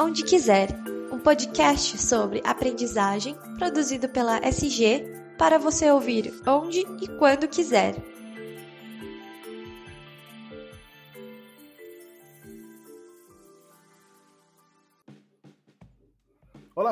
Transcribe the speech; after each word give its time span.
Onde 0.00 0.24
Quiser, 0.24 0.68
um 1.12 1.18
podcast 1.18 1.98
sobre 1.98 2.42
aprendizagem 2.44 3.36
produzido 3.56 4.08
pela 4.08 4.38
SG 4.46 5.04
para 5.38 5.58
você 5.58 5.90
ouvir 5.90 6.32
onde 6.46 6.80
e 6.80 7.08
quando 7.18 7.48
quiser. 7.48 8.13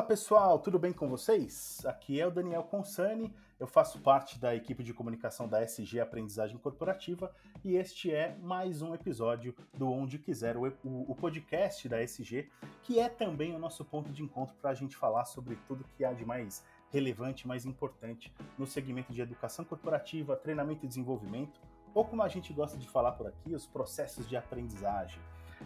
Pessoal, 0.07 0.59
tudo 0.59 0.77
bem 0.77 0.91
com 0.91 1.07
vocês? 1.07 1.81
Aqui 1.85 2.19
é 2.19 2.27
o 2.27 2.31
Daniel 2.31 2.63
Consani, 2.63 3.33
eu 3.57 3.65
faço 3.65 3.99
parte 3.99 4.37
da 4.37 4.53
equipe 4.53 4.83
de 4.83 4.93
comunicação 4.93 5.47
da 5.47 5.61
SG 5.61 5.99
Aprendizagem 6.01 6.57
Corporativa 6.57 7.33
e 7.63 7.77
este 7.77 8.11
é 8.11 8.35
mais 8.41 8.81
um 8.81 8.93
episódio 8.93 9.55
do 9.73 9.89
Onde 9.89 10.19
Quiser, 10.19 10.57
o, 10.57 10.65
o 10.83 11.15
podcast 11.15 11.87
da 11.87 12.01
SG, 12.01 12.49
que 12.81 12.99
é 12.99 13.07
também 13.07 13.55
o 13.55 13.59
nosso 13.59 13.85
ponto 13.85 14.11
de 14.11 14.21
encontro 14.21 14.55
para 14.55 14.71
a 14.71 14.73
gente 14.73 14.95
falar 14.97 15.23
sobre 15.23 15.57
tudo 15.67 15.85
que 15.95 16.03
há 16.03 16.11
de 16.11 16.25
mais 16.25 16.65
relevante, 16.91 17.47
mais 17.47 17.65
importante 17.65 18.33
no 18.57 18.67
segmento 18.67 19.13
de 19.13 19.21
educação 19.21 19.63
corporativa, 19.63 20.35
treinamento 20.35 20.85
e 20.85 20.87
desenvolvimento, 20.87 21.61
ou 21.93 22.03
como 22.03 22.23
a 22.23 22.27
gente 22.27 22.51
gosta 22.51 22.77
de 22.77 22.89
falar 22.89 23.13
por 23.13 23.27
aqui, 23.27 23.55
os 23.55 23.65
processos 23.65 24.27
de 24.27 24.35
aprendizagem. 24.35 25.21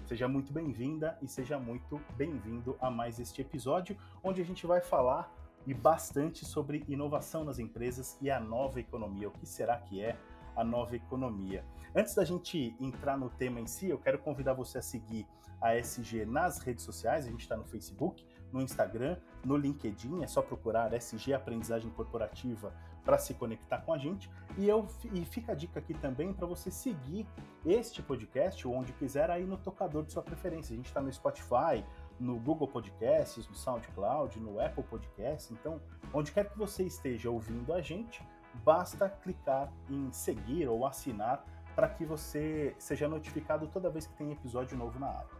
Seja 0.05 0.27
muito 0.27 0.53
bem-vinda 0.53 1.17
e 1.21 1.27
seja 1.27 1.59
muito 1.59 1.99
bem-vindo 2.15 2.77
a 2.79 2.89
mais 2.89 3.19
este 3.19 3.41
episódio, 3.41 3.97
onde 4.23 4.41
a 4.41 4.45
gente 4.45 4.65
vai 4.65 4.81
falar 4.81 5.33
e 5.65 5.73
bastante 5.73 6.45
sobre 6.45 6.85
inovação 6.87 7.43
nas 7.43 7.59
empresas 7.59 8.17
e 8.21 8.29
a 8.29 8.39
nova 8.39 8.79
economia. 8.79 9.27
O 9.27 9.31
que 9.31 9.45
será 9.45 9.77
que 9.77 10.01
é 10.01 10.17
a 10.55 10.63
nova 10.63 10.95
economia? 10.95 11.65
Antes 11.95 12.15
da 12.15 12.23
gente 12.23 12.75
entrar 12.79 13.17
no 13.17 13.29
tema 13.29 13.59
em 13.59 13.67
si, 13.67 13.89
eu 13.89 13.97
quero 13.97 14.19
convidar 14.19 14.53
você 14.53 14.77
a 14.77 14.81
seguir 14.81 15.27
a 15.59 15.75
SG 15.75 16.25
nas 16.25 16.59
redes 16.59 16.85
sociais. 16.85 17.25
A 17.25 17.29
gente 17.29 17.41
está 17.41 17.57
no 17.57 17.65
Facebook, 17.65 18.25
no 18.51 18.61
Instagram, 18.61 19.17
no 19.43 19.57
LinkedIn. 19.57 20.23
É 20.23 20.27
só 20.27 20.41
procurar 20.41 20.93
SG 20.93 21.33
Aprendizagem 21.33 21.89
Corporativa 21.91 22.73
para 23.07 23.17
se 23.17 23.33
conectar 23.35 23.77
com 23.77 23.93
a 23.93 23.97
gente. 23.97 24.29
E, 24.57 24.67
eu, 24.67 24.85
e 25.13 25.23
fica 25.23 25.53
a 25.53 25.55
dica 25.55 25.79
aqui 25.79 25.93
também 25.93 26.33
para 26.33 26.45
você 26.45 26.69
seguir 26.69 27.25
este 27.65 28.03
podcast, 28.03 28.67
onde 28.67 28.91
quiser, 28.91 29.31
aí 29.31 29.45
no 29.45 29.57
tocador 29.57 30.03
de 30.03 30.11
sua 30.11 30.21
preferência. 30.21 30.73
A 30.73 30.75
gente 30.75 30.87
está 30.87 31.01
no 31.01 31.09
Spotify, 31.09 31.85
no 32.19 32.37
Google 32.37 32.67
Podcasts, 32.67 33.47
no 33.47 33.55
SoundCloud, 33.55 34.37
no 34.41 34.59
Apple 34.59 34.83
Podcasts. 34.83 35.49
Então, 35.51 35.79
onde 36.13 36.33
quer 36.33 36.49
que 36.49 36.57
você 36.57 36.83
esteja 36.83 37.29
ouvindo 37.29 37.71
a 37.73 37.79
gente, 37.79 38.21
basta 38.55 39.09
clicar 39.09 39.71
em 39.89 40.11
seguir 40.11 40.67
ou 40.67 40.85
assinar 40.85 41.45
para 41.77 41.87
que 41.87 42.03
você 42.03 42.75
seja 42.77 43.07
notificado 43.07 43.67
toda 43.67 43.89
vez 43.89 44.05
que 44.05 44.17
tem 44.17 44.33
episódio 44.33 44.77
novo 44.77 44.99
na 44.99 45.07
área. 45.07 45.37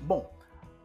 Bom, 0.00 0.28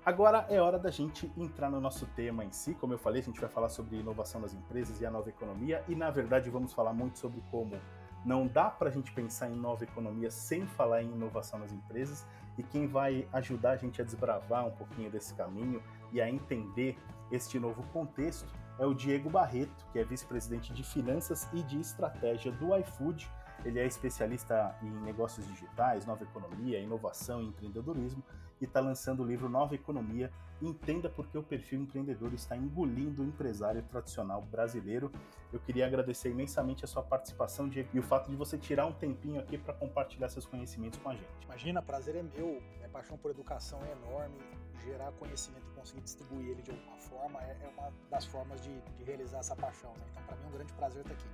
Agora 0.08 0.46
é 0.48 0.62
hora 0.62 0.80
da 0.80 0.90
gente 0.90 1.30
entrar 1.36 1.70
no 1.70 1.82
nosso 1.82 2.06
tema 2.06 2.46
em 2.46 2.50
si. 2.50 2.74
Como 2.74 2.94
eu 2.94 2.98
falei, 2.98 3.22
a 3.22 3.26
gente 3.26 3.42
vai 3.42 3.50
falar 3.50 3.68
sobre 3.68 3.98
inovação 3.98 4.40
das 4.40 4.54
empresas 4.54 5.02
e 5.02 5.06
a 5.06 5.12
nova 5.12 5.28
economia. 5.28 5.84
E 5.86 5.96
na 5.96 6.10
verdade, 6.10 6.50
vamos 6.50 6.72
falar 6.72 6.94
muito 6.94 7.20
sobre 7.20 7.44
como 7.52 7.78
não 8.24 8.48
dá 8.48 8.70
para 8.70 8.88
a 8.88 8.92
gente 8.92 9.12
pensar 9.12 9.50
em 9.50 9.56
nova 9.58 9.84
economia 9.84 10.32
sem 10.32 10.66
falar 10.66 11.04
em 11.04 11.12
inovação 11.12 11.60
nas 11.60 11.74
empresas. 11.74 12.26
E 12.58 12.64
quem 12.64 12.88
vai 12.88 13.28
ajudar 13.34 13.72
a 13.72 13.76
gente 13.76 14.02
a 14.02 14.06
desbravar 14.06 14.66
um 14.66 14.72
pouquinho 14.72 15.12
desse 15.12 15.34
caminho 15.34 15.84
e 16.14 16.22
a 16.22 16.30
entender 16.30 16.98
este 17.30 17.60
novo 17.60 17.84
contexto 17.92 18.48
é 18.80 18.86
o 18.86 18.94
Diego 18.94 19.30
Barreto, 19.30 19.86
que 19.92 20.00
é 20.00 20.06
vice-presidente 20.06 20.72
de 20.72 20.84
finanças 20.86 21.50
e 21.52 21.62
de 21.64 21.82
estratégia 21.82 22.54
do 22.54 22.74
iFood. 22.78 23.30
Ele 23.66 23.78
é 23.78 23.86
especialista 23.86 24.74
em 24.82 24.90
negócios 25.02 25.46
digitais, 25.46 26.06
nova 26.06 26.24
economia, 26.24 26.80
inovação 26.80 27.42
e 27.42 27.48
empreendedorismo 27.48 28.24
e 28.60 28.66
está 28.66 28.80
lançando 28.80 29.24
o 29.24 29.26
livro 29.26 29.50
Nova 29.50 29.76
Economia. 29.76 30.32
Entenda 30.62 31.08
por 31.08 31.28
que 31.28 31.38
o 31.38 31.44
perfil 31.44 31.82
empreendedor 31.82 32.34
está 32.34 32.58
engolindo 32.58 33.22
o 33.22 33.26
empresário 33.26 33.84
tradicional 33.84 34.42
brasileiro. 34.42 35.12
Eu 35.54 35.60
queria 35.60 35.86
agradecer 35.86 36.32
imensamente 36.32 36.84
a 36.84 36.88
sua 36.88 37.04
participação 37.04 37.70
Diego, 37.70 37.90
e 37.94 38.00
o 38.00 38.04
fato 38.04 38.30
de 38.30 38.36
você 38.36 38.58
tirar 38.58 38.88
um 38.88 38.92
tempinho 38.92 39.40
aqui 39.40 39.58
para 39.58 39.74
compartilhar 39.74 40.30
seus 40.30 40.46
conhecimentos 40.46 41.00
com 41.00 41.10
a 41.10 41.14
gente. 41.14 41.28
Imagina, 41.44 41.82
prazer 41.82 42.16
é 42.16 42.24
meu. 42.24 42.62
Minha 42.78 42.90
paixão 42.90 43.18
por 43.18 43.30
educação 43.30 43.80
é 43.84 43.92
enorme. 43.92 44.38
Gerar 44.84 45.12
conhecimento 45.14 45.66
e 45.72 45.76
conseguir 45.76 46.02
distribuir 46.02 46.50
ele 46.50 46.62
de 46.62 46.72
alguma 46.72 46.98
forma 46.98 47.42
é, 47.44 47.58
é 47.62 47.68
uma 47.68 47.92
das 48.10 48.26
formas 48.26 48.62
de, 48.62 48.82
de 48.98 49.04
realizar 49.04 49.40
essa 49.40 49.56
paixão. 49.56 49.92
Né? 49.94 50.06
Então, 50.12 50.24
para 50.24 50.36
mim 50.38 50.44
é 50.46 50.48
um 50.48 50.52
grande 50.52 50.74
prazer 50.74 51.02
estar 51.02 51.14
aqui. 51.14 51.28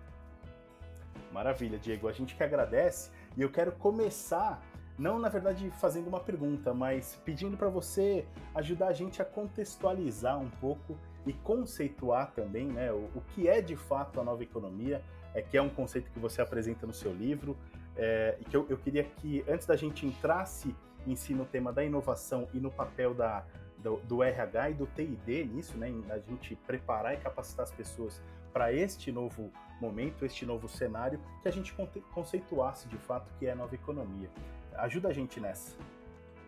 Maravilha, 1.31 1.80
Diego. 1.80 2.08
A 2.08 2.12
gente 2.12 2.36
que 2.36 2.44
agradece 2.44 3.09
e 3.36 3.42
eu 3.42 3.52
quero 3.52 3.72
começar 3.72 4.62
não 4.98 5.20
na 5.20 5.30
verdade 5.30 5.70
fazendo 5.80 6.08
uma 6.08 6.20
pergunta, 6.20 6.74
mas 6.74 7.20
pedindo 7.26 7.58
para 7.58 7.70
você 7.70 8.26
ajudar 8.56 8.88
a 8.88 8.94
gente 8.94 9.22
a 9.22 9.26
contextualizar 9.26 10.40
um 10.40 10.50
pouco 10.50 10.98
e 11.26 11.34
conceituar 11.34 12.31
também 12.31 12.68
né, 12.68 12.92
o, 12.92 13.09
o, 13.16 13.24
que 13.34 13.48
é 13.48 13.62
de 13.62 13.76
fato 13.76 14.20
a 14.20 14.24
nova 14.24 14.44
economia, 14.44 15.02
é, 15.34 15.42
que 15.42 15.58
é 15.58 15.62
um 15.62 15.70
conceito 15.70 16.12
que 16.12 16.20
você 16.20 16.42
apresenta 16.42 16.86
no 16.86 16.94
seu 16.94 17.14
livro, 17.14 17.58
é, 17.96 18.38
e 18.40 18.44
que 18.44 18.56
eu, 18.56 18.66
eu, 18.70 18.78
queria 18.78 19.03
que, 19.03 19.44
antes 19.48 19.66
da 19.66 19.76
gente 19.76 20.06
entrasse 20.06 20.76
em 21.08 21.16
si 21.16 21.34
no 21.34 21.46
tema 21.46 21.72
da 21.72 21.84
inovação 21.84 22.48
e 22.53 22.59
no 22.59 22.72
papel 22.72 23.14
da, 23.14 23.46
do, 23.78 23.98
do 24.08 24.24
RH 24.24 24.72
e 24.72 24.74
do 24.74 24.86
TID 24.88 25.46
nisso, 25.46 25.78
né, 25.78 25.94
a 26.09 26.20
gente 26.20 26.56
preparar 26.68 27.14
e 27.14 27.18
capacitar 27.18 27.64
as 27.64 27.72
pessoas 27.72 28.22
para 28.52 28.72
este 28.72 29.12
novo 29.12 29.52
momento, 29.82 30.26
este 30.26 30.46
novo 30.46 30.68
cenário, 30.70 31.20
que 31.42 31.48
a 31.48 31.52
gente 31.52 31.76
conceituasse 32.14 32.88
de 32.88 32.98
fato 32.98 33.32
que 33.38 33.48
é 33.48 33.52
a 33.52 33.56
nova 33.56 33.74
economia. 33.74 34.30
Ajuda 34.78 35.09
a 35.09 35.13
gente 35.13 35.39
nessa. 35.39 35.75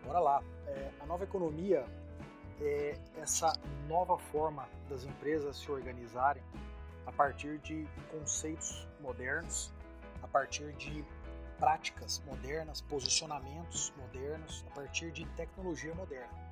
Bora 0.04 0.18
lá. 0.18 0.42
É, 0.66 0.90
a 1.00 1.06
nova 1.06 1.24
economia 1.24 1.84
é 2.60 2.98
essa 3.16 3.52
nova 3.88 4.18
forma 4.18 4.68
das 4.88 5.04
empresas 5.04 5.56
se 5.56 5.70
organizarem 5.70 6.42
a 7.06 7.12
partir 7.12 7.58
de 7.58 7.86
conceitos 8.10 8.86
modernos, 9.00 9.72
a 10.22 10.28
partir 10.28 10.72
de 10.74 11.04
práticas 11.58 12.22
modernas, 12.26 12.80
posicionamentos 12.80 13.92
modernos, 13.96 14.64
a 14.70 14.74
partir 14.74 15.10
de 15.12 15.24
tecnologia 15.30 15.94
moderna. 15.94 16.46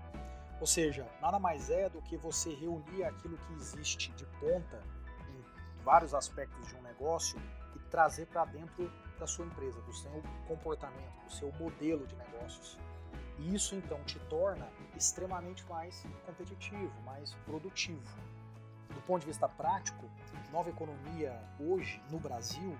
Ou 0.60 0.66
seja, 0.66 1.06
nada 1.20 1.38
mais 1.38 1.68
é 1.70 1.88
do 1.88 2.00
que 2.02 2.16
você 2.16 2.54
reunir 2.54 3.04
aquilo 3.04 3.36
que 3.36 3.52
existe 3.54 4.12
de 4.12 4.24
ponta 4.40 4.80
em 5.28 5.82
vários 5.82 6.14
aspectos 6.14 6.66
de 6.68 6.76
um 6.76 6.82
negócio 6.82 7.38
trazer 7.94 8.26
para 8.26 8.44
dentro 8.46 8.90
da 9.20 9.24
sua 9.24 9.46
empresa, 9.46 9.80
do 9.82 9.92
seu 9.92 10.20
comportamento, 10.48 11.14
do 11.24 11.32
seu 11.32 11.52
modelo 11.52 12.04
de 12.08 12.16
negócios. 12.16 12.76
E 13.38 13.54
isso 13.54 13.76
então 13.76 14.02
te 14.02 14.18
torna 14.28 14.68
extremamente 14.96 15.64
mais 15.68 16.04
competitivo, 16.26 16.92
mais 17.02 17.34
produtivo. 17.46 18.18
Do 18.92 19.00
ponto 19.02 19.20
de 19.20 19.28
vista 19.28 19.48
prático, 19.48 20.10
nova 20.50 20.70
economia 20.70 21.40
hoje 21.60 22.02
no 22.10 22.18
Brasil 22.18 22.76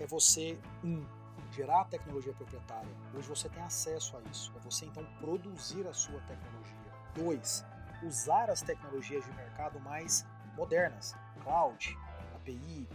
é 0.00 0.06
você 0.06 0.58
um 0.82 1.04
gerar 1.52 1.84
tecnologia 1.84 2.32
proprietária. 2.32 2.88
Hoje 3.14 3.28
você 3.28 3.50
tem 3.50 3.62
acesso 3.62 4.16
a 4.16 4.22
isso. 4.30 4.50
É 4.56 4.60
você 4.60 4.86
então 4.86 5.04
produzir 5.20 5.86
a 5.86 5.92
sua 5.92 6.20
tecnologia. 6.22 6.90
Dois, 7.14 7.62
usar 8.02 8.48
as 8.48 8.62
tecnologias 8.62 9.26
de 9.26 9.32
mercado 9.32 9.78
mais 9.80 10.26
modernas, 10.56 11.14
cloud, 11.42 11.98
API, 12.36 12.88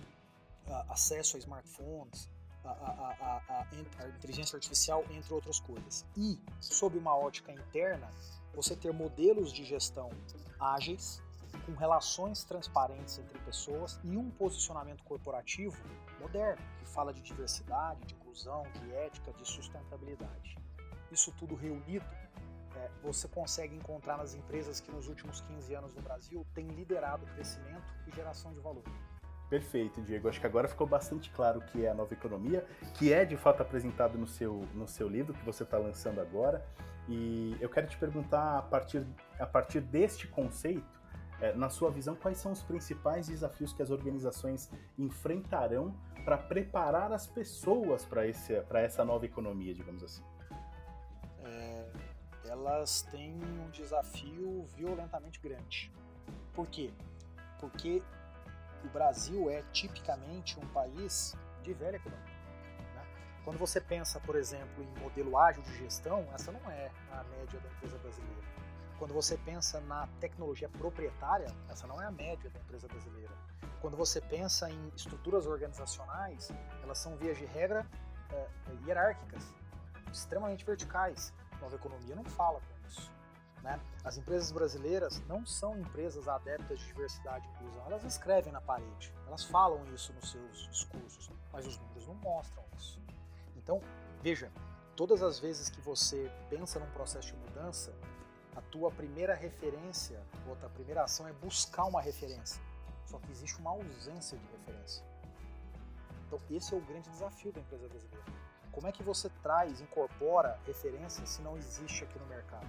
acesso 0.89 1.35
a 1.35 1.39
smartphones, 1.39 2.29
a, 2.63 2.69
a, 2.69 3.65
a, 3.69 4.09
inteligência 4.09 4.55
artificial, 4.55 5.03
entre 5.11 5.33
outras 5.33 5.59
coisas. 5.59 6.05
E, 6.15 6.39
sob 6.59 6.97
uma 6.97 7.15
ótica 7.15 7.51
interna, 7.51 8.11
você 8.53 8.75
ter 8.75 8.91
modelos 8.91 9.51
de 9.51 9.63
gestão 9.63 10.09
ágeis, 10.59 11.21
com 11.65 11.73
relações 11.73 12.43
transparentes 12.43 13.17
entre 13.19 13.37
pessoas 13.39 13.99
e 14.03 14.15
um 14.15 14.29
posicionamento 14.29 15.03
corporativo 15.03 15.77
moderno, 16.19 16.61
que 16.79 16.85
fala 16.87 17.13
de 17.13 17.21
diversidade, 17.21 18.05
de 18.05 18.15
inclusão, 18.15 18.63
de 18.79 18.91
ética, 18.93 19.31
de 19.33 19.47
sustentabilidade. 19.47 20.57
Isso 21.11 21.31
tudo 21.33 21.55
reunido, 21.55 22.05
é, 22.75 22.89
você 23.01 23.27
consegue 23.27 23.75
encontrar 23.75 24.17
nas 24.17 24.35
empresas 24.35 24.79
que 24.79 24.91
nos 24.91 25.07
últimos 25.07 25.41
15 25.41 25.73
anos 25.73 25.93
no 25.93 26.01
Brasil 26.01 26.45
têm 26.53 26.67
liderado 26.67 27.25
crescimento 27.33 27.93
e 28.07 28.11
geração 28.15 28.53
de 28.53 28.59
valor. 28.59 28.83
Perfeito, 29.49 29.99
Diego. 30.01 30.29
Acho 30.29 30.39
que 30.39 30.45
agora 30.45 30.67
ficou 30.67 30.85
bastante 30.85 31.31
claro 31.31 31.59
o 31.59 31.61
que 31.61 31.85
é 31.85 31.89
a 31.89 31.93
nova 31.93 32.13
economia, 32.13 32.63
que 32.93 33.11
é 33.11 33.25
de 33.25 33.35
fato 33.35 33.61
apresentado 33.61 34.17
no 34.17 34.27
seu, 34.27 34.67
no 34.75 34.87
seu 34.87 35.09
livro 35.09 35.33
que 35.33 35.43
você 35.43 35.63
está 35.63 35.77
lançando 35.77 36.21
agora. 36.21 36.63
E 37.07 37.57
eu 37.59 37.67
quero 37.67 37.87
te 37.87 37.97
perguntar, 37.97 38.59
a 38.59 38.61
partir, 38.61 39.03
a 39.39 39.47
partir 39.47 39.81
deste 39.81 40.27
conceito, 40.27 40.99
é, 41.41 41.53
na 41.53 41.69
sua 41.69 41.89
visão, 41.89 42.15
quais 42.15 42.37
são 42.37 42.51
os 42.51 42.61
principais 42.61 43.27
desafios 43.27 43.73
que 43.73 43.81
as 43.81 43.89
organizações 43.89 44.69
enfrentarão 44.97 45.95
para 46.23 46.37
preparar 46.37 47.11
as 47.11 47.25
pessoas 47.25 48.05
para 48.05 48.81
essa 48.81 49.03
nova 49.03 49.25
economia, 49.25 49.73
digamos 49.73 50.03
assim? 50.03 50.23
É, 51.43 51.89
elas 52.45 53.01
têm 53.03 53.33
um 53.33 53.69
desafio 53.71 54.63
violentamente 54.75 55.39
grande. 55.39 55.91
Por 56.53 56.67
quê? 56.67 56.91
Porque 57.59 58.03
o 58.83 58.89
Brasil 58.89 59.49
é 59.49 59.63
tipicamente 59.71 60.59
um 60.59 60.67
país 60.67 61.35
de 61.63 61.73
velha 61.73 61.97
economia. 61.97 62.39
Quando 63.43 63.57
você 63.57 63.81
pensa, 63.81 64.19
por 64.19 64.35
exemplo, 64.35 64.83
em 64.83 64.99
modelo 64.99 65.37
ágil 65.37 65.63
de 65.63 65.75
gestão, 65.77 66.27
essa 66.33 66.51
não 66.51 66.69
é 66.69 66.91
a 67.11 67.23
média 67.23 67.59
da 67.59 67.69
empresa 67.69 67.97
brasileira. 67.97 68.43
Quando 68.99 69.13
você 69.13 69.37
pensa 69.37 69.79
na 69.81 70.07
tecnologia 70.19 70.69
proprietária, 70.69 71.47
essa 71.69 71.87
não 71.87 72.01
é 72.01 72.05
a 72.05 72.11
média 72.11 72.49
da 72.49 72.59
empresa 72.59 72.87
brasileira. 72.87 73.33
Quando 73.81 73.95
você 73.95 74.19
pensa 74.19 74.69
em 74.69 74.91
estruturas 74.95 75.47
organizacionais, 75.47 76.51
elas 76.83 76.99
são, 76.99 77.15
via 77.15 77.33
de 77.33 77.45
regra, 77.45 77.87
é, 78.31 78.47
hierárquicas, 78.85 79.43
extremamente 80.11 80.65
verticais. 80.65 81.33
Nova 81.61 81.75
economia 81.75 82.15
não 82.15 82.25
fala 82.25 82.59
com 82.59 82.87
isso. 82.87 83.11
Né? 83.63 83.79
As 84.03 84.17
empresas 84.17 84.51
brasileiras 84.51 85.21
não 85.27 85.45
são 85.45 85.77
empresas 85.77 86.27
adeptas 86.27 86.79
de 86.79 86.85
diversidade 86.87 87.47
e 87.47 87.51
inclusão, 87.51 87.85
elas 87.85 88.03
escrevem 88.03 88.53
na 88.53 88.61
parede, 88.61 89.13
elas 89.27 89.43
falam 89.43 89.85
isso 89.93 90.13
nos 90.13 90.31
seus 90.31 90.67
discursos, 90.69 91.29
mas 91.51 91.67
os 91.67 91.77
números 91.77 92.07
não 92.07 92.15
mostram 92.15 92.63
isso. 92.77 93.01
Então, 93.57 93.81
veja, 94.21 94.51
todas 94.95 95.21
as 95.21 95.39
vezes 95.39 95.69
que 95.69 95.81
você 95.81 96.31
pensa 96.49 96.79
num 96.79 96.89
processo 96.91 97.27
de 97.27 97.37
mudança, 97.37 97.93
a 98.55 98.61
tua 98.61 98.91
primeira 98.91 99.33
referência, 99.33 100.21
ou 100.47 100.53
a 100.53 100.55
tua 100.55 100.69
primeira 100.69 101.03
ação 101.03 101.27
é 101.27 101.33
buscar 101.33 101.85
uma 101.85 102.01
referência. 102.01 102.61
Só 103.05 103.17
que 103.19 103.31
existe 103.31 103.57
uma 103.59 103.71
ausência 103.71 104.37
de 104.37 104.45
referência. 104.47 105.03
Então, 106.27 106.39
esse 106.49 106.73
é 106.73 106.77
o 106.77 106.81
grande 106.81 107.09
desafio 107.09 107.51
da 107.51 107.59
empresa 107.59 107.87
brasileira. 107.87 108.25
Como 108.71 108.87
é 108.87 108.91
que 108.91 109.01
você 109.01 109.29
traz, 109.41 109.81
incorpora 109.81 110.59
referência 110.65 111.25
se 111.25 111.41
não 111.41 111.57
existe 111.57 112.03
aqui 112.03 112.19
no 112.19 112.25
mercado? 112.27 112.67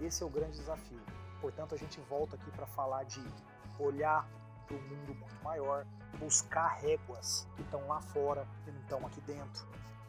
Esse 0.00 0.22
é 0.22 0.26
o 0.26 0.30
grande 0.30 0.58
desafio. 0.58 1.00
Portanto, 1.40 1.74
a 1.74 1.78
gente 1.78 2.00
volta 2.02 2.36
aqui 2.36 2.50
para 2.50 2.66
falar 2.66 3.04
de 3.04 3.22
olhar 3.78 4.28
para 4.66 4.76
o 4.76 4.82
mundo 4.82 5.14
muito 5.14 5.42
maior, 5.42 5.86
buscar 6.18 6.68
réguas 6.68 7.46
que 7.56 7.62
estão 7.62 7.86
lá 7.86 8.00
fora 8.00 8.46
e 8.66 8.70
não 8.70 8.80
estão 8.80 9.06
aqui 9.06 9.20
dentro, 9.22 9.66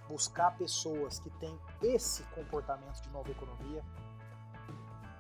buscar 0.08 0.56
pessoas 0.58 1.20
que 1.20 1.30
têm 1.32 1.58
esse 1.82 2.24
comportamento 2.36 3.02
de 3.02 3.10
nova 3.10 3.32
economia, 3.32 3.84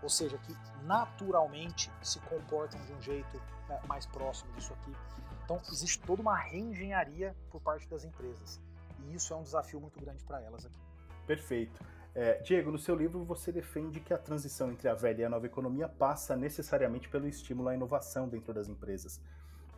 ou 0.01 0.09
seja, 0.09 0.37
que 0.37 0.55
naturalmente 0.83 1.91
se 2.01 2.19
comportam 2.21 2.79
de 2.81 2.93
um 2.93 3.01
jeito 3.01 3.41
né, 3.67 3.79
mais 3.87 4.05
próximo 4.05 4.51
disso 4.53 4.73
aqui. 4.73 4.95
Então, 5.43 5.59
existe 5.71 5.99
toda 5.99 6.21
uma 6.21 6.35
reengenharia 6.35 7.35
por 7.49 7.61
parte 7.61 7.87
das 7.87 8.03
empresas. 8.03 8.59
E 8.99 9.15
isso 9.15 9.33
é 9.33 9.37
um 9.37 9.43
desafio 9.43 9.79
muito 9.79 9.99
grande 9.99 10.23
para 10.23 10.41
elas 10.41 10.65
aqui. 10.65 10.79
Perfeito. 11.25 11.79
É, 12.13 12.39
Diego, 12.39 12.71
no 12.71 12.77
seu 12.77 12.93
livro 12.93 13.23
você 13.23 13.51
defende 13.51 14.01
que 14.01 14.13
a 14.13 14.17
transição 14.17 14.69
entre 14.69 14.89
a 14.89 14.93
velha 14.93 15.21
e 15.21 15.25
a 15.25 15.29
nova 15.29 15.45
economia 15.45 15.87
passa 15.87 16.35
necessariamente 16.35 17.07
pelo 17.07 17.25
estímulo 17.27 17.69
à 17.69 17.73
inovação 17.73 18.27
dentro 18.27 18.53
das 18.53 18.67
empresas. 18.67 19.21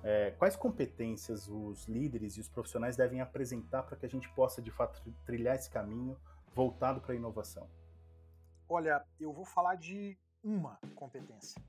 É, 0.04 0.32
quais 0.32 0.56
competências 0.56 1.48
os 1.48 1.86
líderes 1.86 2.36
e 2.36 2.42
os 2.42 2.50
profissionais 2.50 2.98
devem 2.98 3.22
apresentar 3.22 3.84
para 3.84 3.96
que 3.96 4.06
a 4.06 4.10
gente 4.10 4.28
possa, 4.34 4.62
de 4.62 4.72
fato, 4.72 5.02
trilhar 5.26 5.56
esse 5.56 5.70
caminho 5.70 6.20
voltado 6.54 7.00
para 7.00 7.14
a 7.14 7.16
inovação? 7.16 7.70
Olha, 8.68 9.06
eu 9.20 9.32
vou 9.32 9.46
falar 9.46 9.76
de 9.76 10.18
uma 10.44 10.78
competência, 10.96 11.62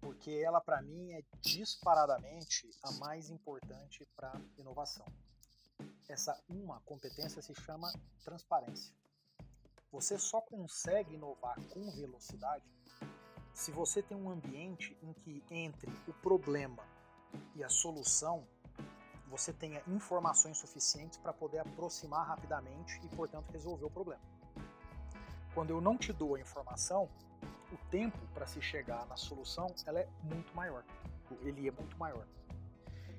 porque 0.00 0.30
ela, 0.30 0.60
para 0.60 0.80
mim, 0.80 1.12
é 1.12 1.22
disparadamente 1.42 2.70
a 2.82 2.92
mais 2.92 3.28
importante 3.28 4.06
para 4.14 4.40
inovação. 4.56 5.06
Essa 6.08 6.40
uma 6.48 6.80
competência 6.80 7.42
se 7.42 7.54
chama 7.56 7.92
transparência. 8.24 8.94
Você 9.92 10.18
só 10.18 10.40
consegue 10.40 11.14
inovar 11.14 11.56
com 11.68 11.90
velocidade 11.92 12.64
se 13.52 13.70
você 13.70 14.02
tem 14.02 14.16
um 14.16 14.28
ambiente 14.28 14.96
em 15.02 15.12
que 15.14 15.42
entre 15.50 15.90
o 16.06 16.12
problema 16.12 16.82
e 17.54 17.64
a 17.64 17.68
solução 17.68 18.46
você 19.28 19.52
tenha 19.52 19.82
informações 19.88 20.58
suficientes 20.58 21.18
para 21.18 21.32
poder 21.32 21.58
aproximar 21.58 22.26
rapidamente 22.26 23.00
e, 23.04 23.08
portanto, 23.08 23.50
resolver 23.50 23.84
o 23.84 23.90
problema. 23.90 24.22
Quando 25.54 25.70
eu 25.70 25.80
não 25.80 25.96
te 25.96 26.12
dou 26.12 26.34
a 26.34 26.40
informação, 26.40 27.08
o 27.72 27.90
tempo 27.90 28.18
para 28.34 28.46
se 28.46 28.60
chegar 28.60 29.06
na 29.06 29.16
solução 29.16 29.66
ela 29.86 30.00
é 30.00 30.08
muito 30.22 30.54
maior. 30.54 30.84
Ele 31.40 31.66
é 31.66 31.70
muito 31.70 31.96
maior. 31.96 32.26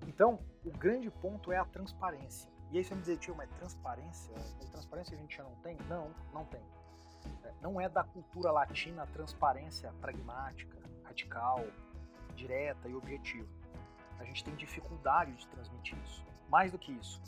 Então, 0.08 0.40
o 0.64 0.72
grande 0.72 1.10
ponto 1.10 1.52
é 1.52 1.58
a 1.58 1.66
transparência. 1.66 2.50
E 2.72 2.78
aí 2.78 2.84
você 2.84 2.96
me 2.96 3.02
dizer, 3.02 3.18
tio, 3.18 3.36
mas 3.36 3.50
transparência? 3.52 4.34
Mas 4.58 4.70
transparência 4.70 5.16
a 5.16 5.20
gente 5.20 5.38
já 5.38 5.44
não 5.44 5.56
tem? 5.58 5.78
Não, 5.88 6.12
não 6.34 6.46
tem. 6.46 6.62
É, 7.44 7.54
não 7.62 7.80
é 7.80 7.88
da 7.88 8.04
cultura 8.04 8.52
latina 8.52 9.04
a 9.04 9.08
transparência 9.08 9.92
pragmática, 10.02 10.78
radical, 11.04 11.64
direta 12.36 12.88
e 12.88 12.96
objetiva. 12.96 13.48
A 14.20 14.24
gente 14.26 14.44
tem 14.44 14.56
dificuldade 14.56 15.34
de 15.34 15.48
transmitir 15.48 15.98
isso. 16.04 16.26
Mais 16.50 16.72
do 16.72 16.78
que 16.78 16.92
isso, 16.92 17.22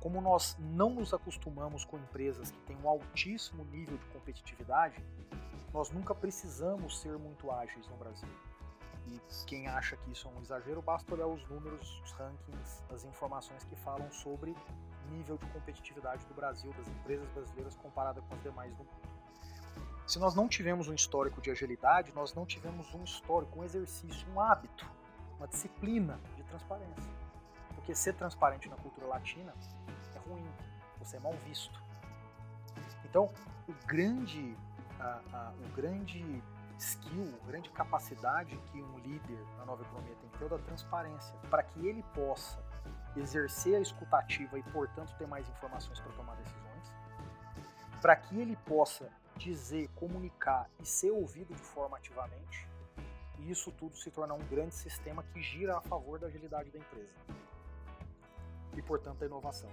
como 0.00 0.20
nós 0.20 0.56
não 0.58 0.90
nos 0.90 1.12
acostumamos 1.12 1.84
com 1.84 1.98
empresas 1.98 2.50
que 2.50 2.60
têm 2.60 2.76
um 2.76 2.88
altíssimo 2.88 3.64
nível 3.64 3.96
de 3.98 4.06
competitividade, 4.06 5.02
nós 5.72 5.90
nunca 5.90 6.14
precisamos 6.14 7.00
ser 7.00 7.18
muito 7.18 7.50
ágeis 7.50 7.88
no 7.88 7.96
Brasil. 7.96 8.28
E 9.06 9.20
quem 9.46 9.68
acha 9.68 9.96
que 9.96 10.10
isso 10.10 10.28
é 10.28 10.30
um 10.30 10.40
exagero, 10.40 10.82
basta 10.82 11.14
olhar 11.14 11.26
os 11.26 11.46
números, 11.48 12.00
os 12.04 12.12
rankings, 12.12 12.82
as 12.92 13.04
informações 13.04 13.62
que 13.64 13.76
falam 13.76 14.10
sobre 14.10 14.54
nível 15.10 15.38
de 15.38 15.46
competitividade 15.46 16.24
do 16.26 16.34
Brasil, 16.34 16.72
das 16.72 16.88
empresas 16.88 17.28
brasileiras 17.30 17.76
comparada 17.76 18.20
com 18.22 18.34
as 18.34 18.42
demais 18.42 18.74
do 18.74 18.84
mundo. 18.84 19.16
Se 20.06 20.18
nós 20.18 20.34
não 20.34 20.48
tivemos 20.48 20.88
um 20.88 20.94
histórico 20.94 21.40
de 21.40 21.50
agilidade, 21.50 22.12
nós 22.14 22.32
não 22.34 22.46
tivemos 22.46 22.94
um 22.94 23.02
histórico, 23.02 23.58
um 23.58 23.64
exercício, 23.64 24.26
um 24.32 24.40
hábito, 24.40 24.88
uma 25.36 25.48
disciplina 25.48 26.20
de 26.36 26.44
transparência. 26.44 27.10
Porque 27.74 27.94
ser 27.94 28.14
transparente 28.14 28.68
na 28.68 28.76
cultura 28.76 29.06
latina 29.06 29.52
é 30.14 30.18
ruim, 30.18 30.46
você 30.98 31.16
é 31.16 31.20
mal 31.20 31.34
visto. 31.44 31.80
Então, 33.04 33.32
o 33.68 33.86
grande, 33.86 34.56
a, 35.00 35.20
a, 35.32 35.52
o 35.64 35.74
grande 35.74 36.42
skill, 36.78 37.32
grande 37.46 37.70
capacidade 37.70 38.56
que 38.70 38.82
um 38.82 38.98
líder 38.98 39.38
na 39.58 39.64
nova 39.64 39.82
economia 39.82 40.14
tem 40.16 40.28
que 40.30 40.38
ter 40.38 40.44
é 40.44 40.48
da 40.48 40.58
transparência, 40.58 41.34
para 41.50 41.62
que 41.62 41.86
ele 41.86 42.02
possa 42.14 42.62
exercer 43.16 43.76
a 43.76 43.80
escutativa 43.80 44.58
e, 44.58 44.62
portanto, 44.64 45.14
ter 45.16 45.26
mais 45.26 45.48
informações 45.48 45.98
para 46.00 46.12
tomar 46.12 46.36
decisões, 46.36 46.92
para 48.00 48.14
que 48.16 48.38
ele 48.38 48.56
possa 48.56 49.10
dizer, 49.36 49.88
comunicar 49.94 50.68
e 50.80 50.86
ser 50.86 51.10
ouvido 51.10 51.54
de 51.54 51.62
forma 51.62 51.96
ativamente, 51.96 52.68
e 53.38 53.50
isso 53.50 53.70
tudo 53.72 53.96
se 53.96 54.10
tornar 54.10 54.34
um 54.34 54.46
grande 54.46 54.74
sistema 54.74 55.22
que 55.22 55.42
gira 55.42 55.76
a 55.76 55.80
favor 55.80 56.18
da 56.18 56.26
agilidade 56.26 56.70
da 56.70 56.78
empresa 56.78 57.14
e, 58.76 58.82
portanto, 58.82 59.18
da 59.18 59.26
inovação. 59.26 59.70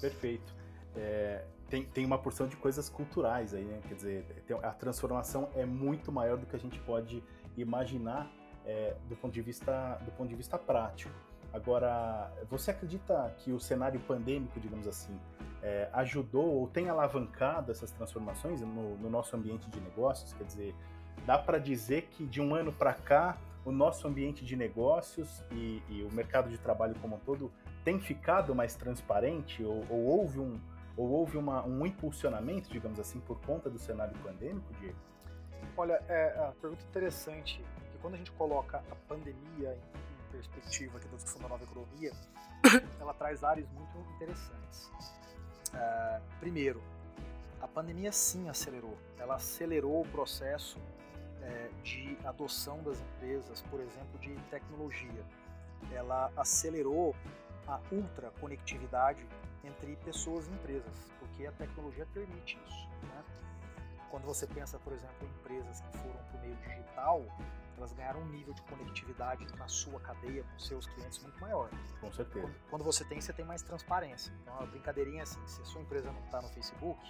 Perfeito. 0.00 0.54
É, 0.98 1.44
tem, 1.70 1.84
tem 1.84 2.04
uma 2.04 2.18
porção 2.18 2.48
de 2.48 2.56
coisas 2.56 2.88
culturais 2.88 3.54
aí, 3.54 3.64
né? 3.64 3.80
Quer 3.86 3.94
dizer, 3.94 4.44
a 4.62 4.70
transformação 4.70 5.48
é 5.54 5.64
muito 5.64 6.10
maior 6.10 6.36
do 6.36 6.46
que 6.46 6.56
a 6.56 6.58
gente 6.58 6.78
pode 6.80 7.22
imaginar 7.56 8.30
é, 8.64 8.96
do, 9.08 9.16
ponto 9.16 9.32
de 9.32 9.42
vista, 9.42 9.98
do 10.04 10.10
ponto 10.12 10.28
de 10.28 10.34
vista 10.34 10.58
prático. 10.58 11.12
Agora, 11.52 12.30
você 12.50 12.70
acredita 12.70 13.34
que 13.38 13.52
o 13.52 13.60
cenário 13.60 14.00
pandêmico, 14.00 14.58
digamos 14.60 14.86
assim, 14.86 15.18
é, 15.62 15.88
ajudou 15.92 16.46
ou 16.46 16.66
tem 16.66 16.88
alavancado 16.88 17.70
essas 17.70 17.90
transformações 17.90 18.60
no, 18.60 18.96
no 18.96 19.08
nosso 19.08 19.36
ambiente 19.36 19.70
de 19.70 19.80
negócios? 19.80 20.32
Quer 20.32 20.44
dizer, 20.44 20.74
dá 21.24 21.38
para 21.38 21.58
dizer 21.58 22.08
que 22.10 22.26
de 22.26 22.40
um 22.40 22.54
ano 22.54 22.72
para 22.72 22.92
cá 22.92 23.38
o 23.64 23.72
nosso 23.72 24.06
ambiente 24.06 24.44
de 24.44 24.56
negócios 24.56 25.42
e, 25.52 25.82
e, 25.88 26.02
o 26.02 26.12
mercado 26.12 26.48
de 26.48 26.58
trabalho 26.58 26.94
como 27.00 27.16
um 27.16 27.18
todo 27.18 27.52
tem 27.84 27.98
ficado 28.00 28.54
mais 28.54 28.74
transparente 28.74 29.62
ou, 29.62 29.84
ou 29.90 30.06
houve, 30.06 30.38
um, 30.38 30.58
ou 30.98 31.08
houve 31.10 31.38
uma, 31.38 31.64
um 31.64 31.86
impulsionamento, 31.86 32.68
digamos 32.68 32.98
assim, 32.98 33.20
por 33.20 33.40
conta 33.42 33.70
do 33.70 33.78
cenário 33.78 34.18
pandêmico, 34.18 34.66
Diego? 34.80 34.98
Olha, 35.76 36.02
é, 36.08 36.36
a 36.40 36.52
pergunta 36.60 36.82
interessante, 36.82 37.64
que 37.92 37.98
quando 37.98 38.14
a 38.14 38.16
gente 38.16 38.32
coloca 38.32 38.78
a 38.90 38.94
pandemia 39.08 39.78
em 39.78 40.32
perspectiva 40.32 40.98
aqui 40.98 41.06
da 41.06 41.14
discussão 41.14 41.40
da 41.42 41.48
nova 41.48 41.62
economia, 41.62 42.10
ela 43.00 43.14
traz 43.14 43.44
áreas 43.44 43.68
muito 43.70 43.96
interessantes. 44.16 44.90
Uh, 45.68 46.20
primeiro, 46.40 46.82
a 47.60 47.68
pandemia 47.68 48.10
sim 48.10 48.48
acelerou. 48.48 48.98
Ela 49.18 49.36
acelerou 49.36 50.00
o 50.00 50.08
processo 50.08 50.78
é, 51.42 51.70
de 51.84 52.18
adoção 52.24 52.82
das 52.82 53.00
empresas, 53.00 53.62
por 53.62 53.80
exemplo, 53.80 54.18
de 54.20 54.34
tecnologia. 54.50 55.24
Ela 55.92 56.32
acelerou 56.36 57.14
a 57.68 57.80
ultraconectividade 57.92 59.24
entre 59.64 59.96
pessoas 59.96 60.46
e 60.46 60.50
empresas, 60.50 61.10
porque 61.18 61.46
a 61.46 61.52
tecnologia 61.52 62.06
permite 62.12 62.58
isso. 62.66 62.88
Né? 63.02 63.24
Quando 64.10 64.24
você 64.24 64.46
pensa, 64.46 64.78
por 64.78 64.92
exemplo, 64.92 65.16
em 65.22 65.26
empresas 65.26 65.80
que 65.80 65.98
foram 65.98 66.18
para 66.24 66.38
o 66.38 66.40
meio 66.40 66.56
digital, 66.56 67.24
elas 67.76 67.92
ganharam 67.92 68.20
um 68.20 68.28
nível 68.28 68.52
de 68.54 68.62
conectividade 68.62 69.46
na 69.56 69.68
sua 69.68 70.00
cadeia 70.00 70.42
com 70.42 70.58
seus 70.58 70.86
clientes 70.86 71.18
muito 71.20 71.40
maior. 71.40 71.70
Com 72.00 72.12
certeza. 72.12 72.46
Quando, 72.46 72.70
quando 72.70 72.84
você 72.84 73.04
tem, 73.04 73.20
você 73.20 73.32
tem 73.32 73.44
mais 73.44 73.62
transparência. 73.62 74.32
Então, 74.42 74.58
a 74.60 74.66
brincadeirinha 74.66 75.20
é 75.20 75.22
assim, 75.22 75.46
se 75.46 75.60
a 75.60 75.64
sua 75.64 75.80
empresa 75.80 76.10
não 76.10 76.24
está 76.24 76.40
no 76.40 76.48
Facebook 76.48 77.00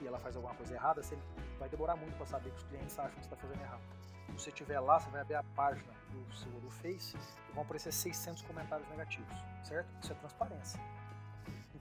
e 0.00 0.06
ela 0.06 0.18
faz 0.18 0.36
alguma 0.36 0.54
coisa 0.54 0.74
errada, 0.74 1.02
você 1.02 1.18
vai 1.58 1.68
demorar 1.68 1.96
muito 1.96 2.16
para 2.16 2.26
saber 2.26 2.50
que 2.50 2.56
os 2.56 2.62
clientes 2.64 2.98
acham 2.98 3.10
que 3.10 3.26
você 3.26 3.34
está 3.34 3.36
fazendo 3.36 3.60
errado. 3.60 3.82
Se 4.26 4.32
você 4.32 4.50
estiver 4.50 4.80
lá, 4.80 5.00
você 5.00 5.10
vai 5.10 5.20
abrir 5.20 5.34
a 5.34 5.42
página 5.42 5.92
do 6.10 6.34
seu 6.34 6.50
do 6.60 6.70
Face 6.70 7.16
e 7.16 7.52
vão 7.52 7.62
aparecer 7.62 7.92
600 7.92 8.42
comentários 8.42 8.88
negativos, 8.88 9.34
certo? 9.64 9.88
Isso 10.02 10.12
é 10.12 10.14
transparência. 10.14 10.80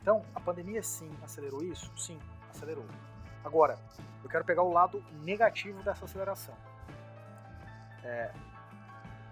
Então, 0.01 0.25
a 0.33 0.39
pandemia 0.39 0.81
sim 0.81 1.09
acelerou 1.23 1.63
isso? 1.63 1.91
Sim, 1.95 2.19
acelerou. 2.49 2.85
Agora, 3.43 3.77
eu 4.23 4.29
quero 4.29 4.43
pegar 4.43 4.63
o 4.63 4.71
lado 4.71 5.03
negativo 5.23 5.81
dessa 5.83 6.05
aceleração. 6.05 6.55
É, 8.03 8.33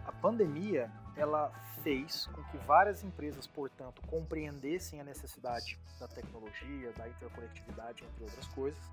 a 0.05 0.11
pandemia 0.11 0.91
ela 1.15 1.51
fez 1.83 2.27
com 2.27 2.43
que 2.45 2.57
várias 2.57 3.03
empresas, 3.03 3.47
portanto, 3.47 4.01
compreendessem 4.07 5.01
a 5.01 5.03
necessidade 5.03 5.79
da 5.99 6.07
tecnologia, 6.07 6.91
da 6.93 7.07
interconectividade, 7.07 8.03
entre 8.03 8.23
outras 8.23 8.47
coisas. 8.49 8.83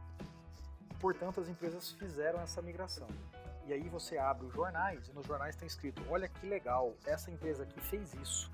Portanto, 1.00 1.40
as 1.40 1.48
empresas 1.48 1.90
fizeram 1.92 2.40
essa 2.40 2.62
migração. 2.62 3.08
E 3.66 3.72
aí 3.72 3.88
você 3.88 4.16
abre 4.16 4.46
os 4.46 4.54
jornais 4.54 5.08
e 5.08 5.12
nos 5.12 5.26
jornais 5.26 5.54
está 5.54 5.66
escrito: 5.66 6.02
olha 6.08 6.28
que 6.28 6.46
legal, 6.46 6.94
essa 7.04 7.30
empresa 7.30 7.64
aqui 7.64 7.80
fez 7.80 8.14
isso. 8.14 8.50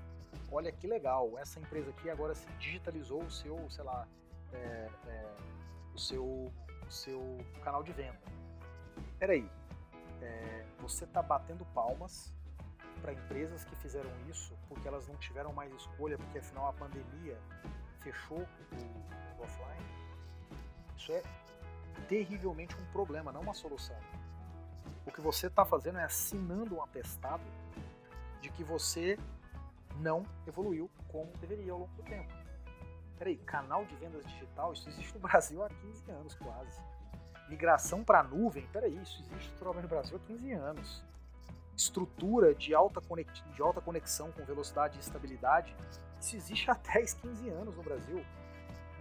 Olha 0.51 0.71
que 0.71 0.87
legal, 0.87 1.37
essa 1.37 1.59
empresa 1.59 1.89
aqui 1.89 2.09
agora 2.09 2.35
se 2.35 2.47
digitalizou 2.59 3.23
o 3.23 3.31
seu, 3.31 3.69
sei 3.69 3.83
lá, 3.83 4.07
é, 4.51 4.89
é, 5.07 5.35
o 5.93 5.99
seu, 5.99 6.23
o 6.23 6.91
seu 6.91 7.37
canal 7.63 7.83
de 7.83 7.91
venda. 7.91 8.21
Peraí, 9.17 9.49
é, 10.21 10.65
você 10.79 11.05
está 11.05 11.21
batendo 11.21 11.65
palmas 11.73 12.33
para 13.01 13.13
empresas 13.13 13.65
que 13.65 13.75
fizeram 13.77 14.09
isso 14.29 14.57
porque 14.69 14.87
elas 14.87 15.07
não 15.07 15.15
tiveram 15.15 15.51
mais 15.51 15.73
escolha, 15.73 16.17
porque 16.17 16.39
afinal 16.39 16.67
a 16.67 16.73
pandemia 16.73 17.37
fechou 17.99 18.37
o, 18.37 19.39
o 19.39 19.43
offline, 19.43 19.85
isso 20.97 21.11
é 21.11 21.21
terrivelmente 22.07 22.75
um 22.75 22.85
problema, 22.91 23.31
não 23.31 23.41
uma 23.41 23.53
solução. 23.53 23.97
O 25.05 25.11
que 25.11 25.19
você 25.19 25.47
está 25.47 25.65
fazendo 25.65 25.99
é 25.99 26.03
assinando 26.03 26.75
um 26.75 26.83
atestado 26.83 27.43
de 28.41 28.49
que 28.49 28.63
você 28.63 29.17
não 29.99 30.25
evoluiu 30.47 30.89
como 31.07 31.31
deveria 31.37 31.71
ao 31.71 31.79
longo 31.79 31.93
do 31.95 32.03
tempo. 32.03 32.33
Peraí, 33.17 33.37
canal 33.37 33.85
de 33.85 33.95
vendas 33.95 34.25
digital, 34.25 34.73
isso 34.73 34.89
existe 34.89 35.13
no 35.13 35.19
Brasil 35.21 35.63
há 35.63 35.69
15 35.69 36.11
anos 36.11 36.35
quase. 36.35 36.81
Migração 37.47 38.03
para 38.03 38.23
nuvem, 38.23 38.67
peraí, 38.67 38.95
isso 39.01 39.21
existe 39.21 39.53
no 39.63 39.87
Brasil 39.87 40.17
há 40.17 40.27
15 40.27 40.51
anos 40.53 41.03
estrutura 41.75 42.53
de 42.53 42.73
alta, 42.73 43.01
de 43.53 43.61
alta 43.61 43.81
conexão 43.81 44.31
com 44.31 44.43
velocidade 44.45 44.97
e 44.97 45.01
estabilidade, 45.01 45.75
isso 46.19 46.35
existe 46.35 46.69
há 46.69 46.73
10, 46.73 47.13
15 47.15 47.49
anos 47.49 47.75
no 47.75 47.83
Brasil. 47.83 48.23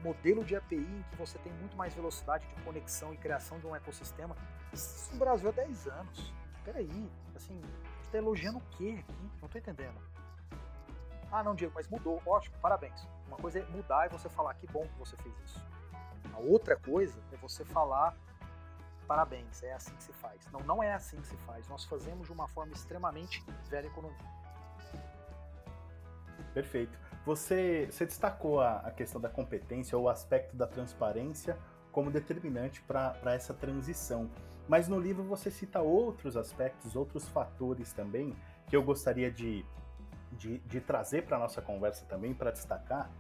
Modelo 0.03 0.45
de 0.45 0.57
API 0.57 0.79
em 0.79 1.05
que 1.11 1.17
você 1.17 1.39
tem 1.39 1.53
muito 1.53 1.77
mais 1.77 1.95
velocidade 1.95 2.45
de 2.49 2.55
conexão 2.63 3.15
e 3.15 3.17
criação 3.17 3.61
de 3.61 3.67
um 3.67 3.77
ecossistema, 3.77 4.35
isso 4.73 5.13
no 5.13 5.19
Brasil 5.19 5.49
há 5.49 5.53
10 5.53 5.87
anos. 5.87 6.35
Peraí, 6.65 7.11
assim, 7.37 7.61
você 7.61 8.07
está 8.07 8.19
elogiando 8.19 8.59
o 8.59 8.63
quê 8.77 8.97
aqui? 8.99 9.31
Não 9.41 9.47
estou 9.47 9.61
entendendo. 9.61 10.01
Ah, 11.33 11.43
não, 11.43 11.55
Diego, 11.55 11.73
mas 11.75 11.89
mudou. 11.89 12.23
Ótimo, 12.27 12.57
parabéns. 12.61 13.09
Uma 13.27 13.39
coisa 13.39 13.59
é 13.59 13.65
mudar 13.65 14.07
e 14.07 14.11
você 14.11 14.29
falar 14.29 14.53
que 14.55 14.67
bom 14.67 14.87
que 14.87 14.99
você 14.99 15.17
fez 15.17 15.35
isso. 15.45 15.65
A 16.35 16.39
outra 16.39 16.77
coisa 16.77 17.19
é 17.33 17.37
você 17.37 17.65
falar 17.65 18.15
parabéns, 19.07 19.63
é 19.63 19.73
assim 19.75 19.95
que 19.95 20.03
se 20.03 20.13
faz. 20.13 20.41
Não, 20.51 20.61
não 20.61 20.83
é 20.83 20.95
assim 20.95 21.21
que 21.21 21.27
se 21.27 21.37
faz. 21.39 21.69
Nós 21.69 21.85
fazemos 21.85 22.27
de 22.27 22.33
uma 22.33 22.49
forma 22.49 22.73
extremamente 22.73 23.45
velha 23.69 23.87
economia. 23.87 24.17
Perfeito. 26.55 26.99
Você, 27.25 27.89
você 27.91 28.07
destacou 28.07 28.61
a, 28.61 28.77
a 28.79 28.91
questão 28.91 29.21
da 29.21 29.29
competência 29.29 29.97
ou 29.97 30.05
o 30.05 30.09
aspecto 30.09 30.57
da 30.57 30.67
transparência 30.67 31.59
como 31.91 32.11
determinante 32.11 32.81
para 32.83 33.15
essa 33.27 33.53
transição. 33.53 34.31
Mas 34.67 34.89
no 34.89 34.99
livro 34.99 35.23
você 35.23 35.51
cita 35.51 35.81
outros 35.81 36.37
aspectos, 36.37 36.97
outros 36.97 37.29
fatores 37.29 37.93
também, 37.93 38.35
que 38.67 38.75
eu 38.75 38.83
gostaria 38.83 39.31
de, 39.31 39.65
de, 40.33 40.59
de 40.59 40.81
trazer 40.81 41.25
para 41.25 41.37
a 41.37 41.41
nossa 41.41 41.63
conversa 41.63 42.05
também, 42.07 42.35
para 42.35 42.51
destacar, 42.51 43.11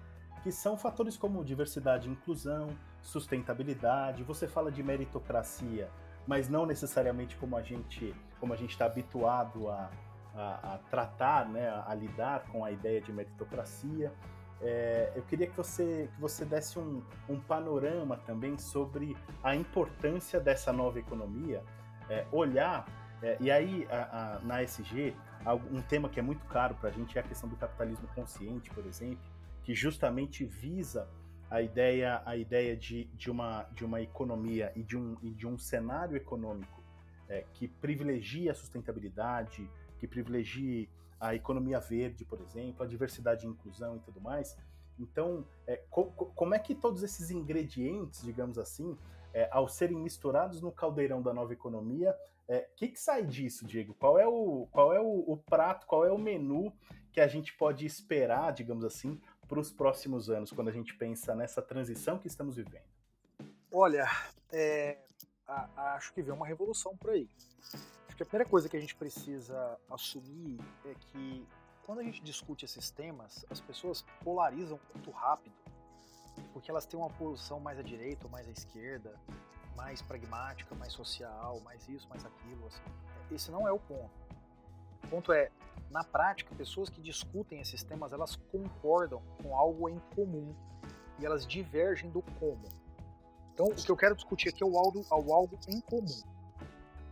que 0.43 0.51
são 0.51 0.77
fatores 0.77 1.17
como 1.17 1.45
diversidade 1.45 2.09
e 2.09 2.13
inclusão, 2.13 2.77
sustentabilidade, 3.01 4.23
você 4.23 4.49
fala 4.49 4.71
de 4.71 4.83
meritocracia, 4.83 5.89
mas 6.27 6.49
não 6.49 6.67
necessariamente 6.67 7.37
como 7.37 7.57
a 7.57 7.63
gente 7.63 8.15
como 8.41 8.53
a 8.53 8.57
gente 8.57 8.71
está 8.71 8.87
habituado 8.87 9.69
a, 9.71 9.89
a, 10.35 10.75
a, 10.75 10.79
tratar, 10.91 11.49
né, 11.49 11.69
a, 11.69 11.85
a, 11.91 11.95
lidar 11.95 12.45
com 12.51 12.65
a 12.65 12.73
ideia 12.73 13.01
de 13.01 13.13
meritocracia. 13.13 14.13
É, 14.61 15.13
eu 15.15 15.23
queria 15.23 15.47
que 15.47 15.57
você, 15.57 16.11
que 16.13 16.21
você 16.21 16.45
desse 16.45 16.77
um, 16.77 17.05
um 17.29 17.39
panorama 17.39 18.17
também 18.17 18.59
sobre 18.59 19.17
a 19.45 19.55
importância 19.55 20.41
dessa 20.41 20.73
nova 20.73 20.99
economia, 20.99 21.63
é, 22.11 22.27
olhar, 22.33 22.85
é, 23.23 23.37
e 23.39 23.49
aí 23.49 23.87
na 24.43 24.61
SG, 24.65 25.15
um 25.51 25.83
tema 25.83 26.09
que 26.09 26.21
é 26.21 26.23
muito 26.23 26.45
caro 26.47 26.75
para 26.75 26.91
a 26.91 26.93
gente 26.93 27.17
é 27.17 27.21
a 27.21 27.25
questão 27.25 27.49
do 27.49 27.57
capitalismo 27.57 28.07
consciente, 28.15 28.71
por 28.71 28.87
exemplo, 28.87 29.25
que 29.63 29.75
justamente 29.75 30.45
visa 30.45 31.09
a 31.51 31.61
ideia, 31.61 32.23
a 32.25 32.37
ideia 32.37 32.77
de, 32.77 33.05
de, 33.15 33.31
uma, 33.31 33.65
de 33.75 33.85
uma 33.85 34.01
economia 34.01 34.73
e 34.75 34.83
de 34.83 34.97
um, 34.97 35.17
e 35.23 35.31
de 35.31 35.47
um 35.47 35.59
cenário 35.59 36.17
econômico 36.17 36.83
é, 37.29 37.45
que 37.53 37.69
privilegia 37.69 38.53
a 38.53 38.55
sustentabilidade, 38.55 39.69
que 39.99 40.07
privilegie 40.07 40.89
a 41.21 41.35
economia 41.35 41.79
verde, 41.79 42.25
por 42.25 42.41
exemplo, 42.41 42.83
a 42.83 42.87
diversidade 42.87 43.47
e 43.47 43.51
inclusão 43.51 43.97
e 43.97 44.01
tudo 44.01 44.21
mais. 44.21 44.57
Então, 44.99 45.47
é, 45.67 45.77
co 45.91 46.07
como 46.35 46.55
é 46.55 46.59
que 46.59 46.75
todos 46.75 47.03
esses 47.03 47.31
ingredientes, 47.31 48.23
digamos 48.23 48.59
assim, 48.59 48.97
é, 49.33 49.49
ao 49.51 49.69
serem 49.69 49.99
misturados 49.99 50.61
no 50.61 50.73
caldeirão 50.73 51.23
da 51.23 51.33
nova 51.33 51.53
economia, 51.53 52.17
o 52.49 52.53
é, 52.53 52.69
que, 52.77 52.89
que 52.89 53.01
sai 53.01 53.25
disso, 53.25 53.65
Diego? 53.67 53.95
Qual 53.95 54.19
é, 54.19 54.27
o, 54.27 54.67
qual 54.71 54.93
é 54.93 55.01
o, 55.01 55.25
o 55.27 55.37
prato, 55.37 55.87
qual 55.87 56.05
é 56.05 56.13
o 56.13 56.19
menu 56.19 56.73
que 57.13 57.21
a 57.21 57.29
gente 57.29 57.55
pode 57.57 57.87
esperar, 57.87 58.53
digamos 58.53 58.85
assim, 58.85 59.21
para 59.49 59.61
os 59.61 59.71
próximos 59.71 60.31
anos, 60.31 60.51
quando 60.51 60.69
a 60.69 60.73
gente 60.73 60.95
pensa 60.95 61.35
nessa 61.35 61.63
transição 61.63 62.19
que 62.19 62.27
estamos 62.27 62.57
vivendo? 62.57 62.85
Olha, 63.71 64.07
é, 64.51 64.99
a, 65.47 65.95
acho 65.95 66.13
que 66.13 66.23
vem 66.23 66.35
uma 66.35 66.47
revolução 66.47 66.97
por 66.97 67.11
aí. 67.11 67.29
Acho 68.07 68.17
que 68.17 68.23
a 68.23 68.27
primeira 68.27 68.49
coisa 68.49 68.69
que 68.69 68.77
a 68.77 68.81
gente 68.81 68.95
precisa 68.95 69.79
assumir 69.91 70.61
é 70.85 70.95
que 70.95 71.47
quando 71.85 72.01
a 72.01 72.03
gente 72.03 72.23
discute 72.23 72.65
esses 72.65 72.91
temas, 72.91 73.45
as 73.51 73.61
pessoas 73.61 74.05
polarizam 74.23 74.79
muito 74.95 75.11
rápido, 75.11 75.55
porque 76.53 76.71
elas 76.71 76.87
têm 76.87 76.99
uma 76.99 77.11
posição 77.11 77.61
mais 77.61 77.79
à 77.79 77.83
direita 77.83 78.27
ou 78.27 78.31
mais 78.31 78.47
à 78.49 78.51
esquerda, 78.51 79.15
mais 79.77 80.03
pragmática, 80.03 80.75
mais 80.75 80.93
social, 80.93 81.61
mais 81.61 81.89
isso, 81.89 82.09
mais 82.09 82.25
aquilo. 82.25 82.67
Assim. 82.67 82.83
Esse 83.31 83.51
não 83.51 83.67
é 83.67 83.73
o 83.73 83.79
ponto. 83.79 84.11
O 85.05 85.09
ponto 85.09 85.33
é, 85.33 85.51
na 85.91 86.05
prática, 86.05 86.55
pessoas 86.55 86.89
que 86.89 87.01
discutem 87.01 87.61
esses 87.61 87.83
temas, 87.83 88.13
elas 88.13 88.37
concordam 88.51 89.23
com 89.43 89.57
algo 89.57 89.89
em 89.89 89.99
comum 90.15 90.55
e 91.19 91.27
elas 91.27 91.47
divergem 91.47 92.11
do 92.11 92.23
como. 92.39 92.65
Então, 93.53 93.67
o 93.67 93.75
que 93.75 93.91
eu 93.91 93.97
quero 93.97 94.15
discutir 94.15 94.49
aqui 94.49 94.63
é 94.63 94.67
o 94.67 94.79
algo, 94.79 95.05
o 95.11 95.35
algo 95.35 95.59
em 95.69 95.81
comum. 95.81 96.23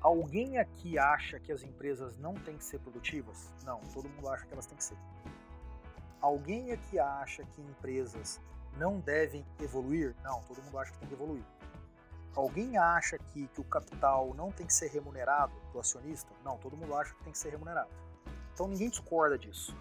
Alguém 0.01 0.57
aqui 0.57 0.99
acha 0.99 1.39
que 1.39 1.53
as 1.53 1.63
empresas 1.63 2.17
não 2.17 2.33
têm 2.33 2.57
que 2.57 2.65
ser 2.65 2.79
produtivas? 2.79 3.53
Não, 3.65 3.81
todo 3.93 4.09
mundo 4.09 4.29
acha 4.31 4.47
que 4.47 4.53
elas 4.53 4.65
têm 4.65 4.79
que 4.79 4.85
ser. 4.85 4.97
Alguém 6.23 6.73
aqui 6.73 6.99
acha 6.99 7.45
que 7.45 7.61
empresas 7.61 8.41
não 8.77 8.99
devem 9.01 9.45
evoluir? 9.61 10.15
Não, 10.23 10.43
todo 10.43 10.63
mundo 10.63 10.79
acha 10.79 10.93
que 10.93 10.99
tem 10.99 11.09
que 11.09 11.15
evoluir. 11.15 11.45
Alguém 12.35 12.79
acha 12.79 13.17
aqui 13.17 13.49
que 13.49 13.61
o 13.61 13.65
capital 13.65 14.33
não 14.35 14.53
tem 14.53 14.67
que 14.67 14.73
ser 14.73 14.89
remunerado 14.89 15.53
do 15.73 15.81
acionista? 15.81 16.31
Não, 16.45 16.57
todo 16.59 16.77
mundo 16.77 16.95
acha 16.95 17.13
que 17.15 17.25
tem 17.25 17.33
que 17.33 17.39
ser 17.39 17.51
remunerado. 17.51 17.91
Então 18.55 18.69
ninguém 18.69 18.89
discorda 18.89 19.37
disso. 19.37 19.77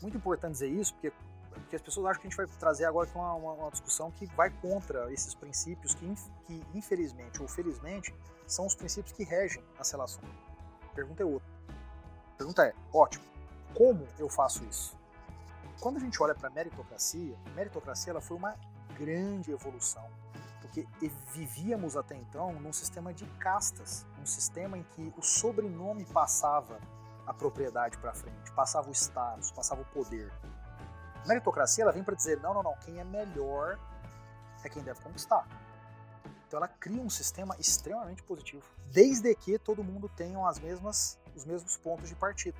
Muito 0.00 0.16
importante 0.16 0.52
dizer 0.52 0.68
isso, 0.68 0.94
porque, 0.94 1.12
porque 1.52 1.76
as 1.76 1.82
pessoas 1.82 2.06
acham 2.06 2.22
que 2.22 2.28
a 2.28 2.30
gente 2.30 2.36
vai 2.36 2.46
trazer 2.58 2.84
agora 2.84 3.08
uma, 3.14 3.34
uma, 3.34 3.52
uma 3.52 3.70
discussão 3.70 4.10
que 4.10 4.26
vai 4.26 4.50
contra 4.50 5.12
esses 5.12 5.34
princípios 5.34 5.94
que, 5.94 6.14
que, 6.46 6.62
infelizmente 6.74 7.42
ou 7.42 7.48
felizmente, 7.48 8.14
são 8.46 8.66
os 8.66 8.74
princípios 8.74 9.12
que 9.12 9.24
regem 9.24 9.62
as 9.78 9.90
relações. 9.90 10.28
A 10.90 10.94
pergunta 10.94 11.22
é 11.22 11.26
outra. 11.26 11.48
A 12.32 12.36
pergunta 12.38 12.64
é, 12.64 12.74
ótimo, 12.92 13.24
como 13.74 14.06
eu 14.18 14.28
faço 14.28 14.64
isso? 14.64 14.97
Quando 15.80 15.98
a 15.98 16.00
gente 16.00 16.20
olha 16.20 16.34
para 16.34 16.48
a 16.48 16.50
meritocracia, 16.50 17.36
a 17.46 17.50
meritocracia 17.50 18.10
ela 18.10 18.20
foi 18.20 18.36
uma 18.36 18.56
grande 18.98 19.52
evolução, 19.52 20.04
porque 20.60 20.84
vivíamos 21.32 21.96
até 21.96 22.16
então 22.16 22.52
num 22.54 22.72
sistema 22.72 23.14
de 23.14 23.24
castas, 23.38 24.04
um 24.20 24.26
sistema 24.26 24.76
em 24.76 24.82
que 24.82 25.14
o 25.16 25.22
sobrenome 25.22 26.04
passava 26.06 26.80
a 27.24 27.32
propriedade 27.32 27.96
para 27.98 28.12
frente, 28.12 28.50
passava 28.52 28.88
o 28.88 28.92
status, 28.92 29.52
passava 29.52 29.82
o 29.82 29.84
poder. 29.86 30.32
A 31.22 31.28
meritocracia 31.28 31.84
ela 31.84 31.92
vem 31.92 32.02
para 32.02 32.16
dizer: 32.16 32.40
não, 32.40 32.54
não, 32.54 32.62
não, 32.62 32.76
quem 32.78 32.98
é 32.98 33.04
melhor 33.04 33.78
é 34.64 34.68
quem 34.68 34.82
deve 34.82 35.00
conquistar. 35.00 35.46
Então 36.48 36.56
ela 36.56 36.68
cria 36.68 37.00
um 37.00 37.10
sistema 37.10 37.54
extremamente 37.56 38.22
positivo, 38.24 38.64
desde 38.86 39.32
que 39.36 39.58
todo 39.60 39.84
mundo 39.84 40.08
tenha 40.08 40.44
as 40.48 40.58
mesmas, 40.58 41.20
os 41.36 41.44
mesmos 41.44 41.76
pontos 41.76 42.08
de 42.08 42.16
partida. 42.16 42.58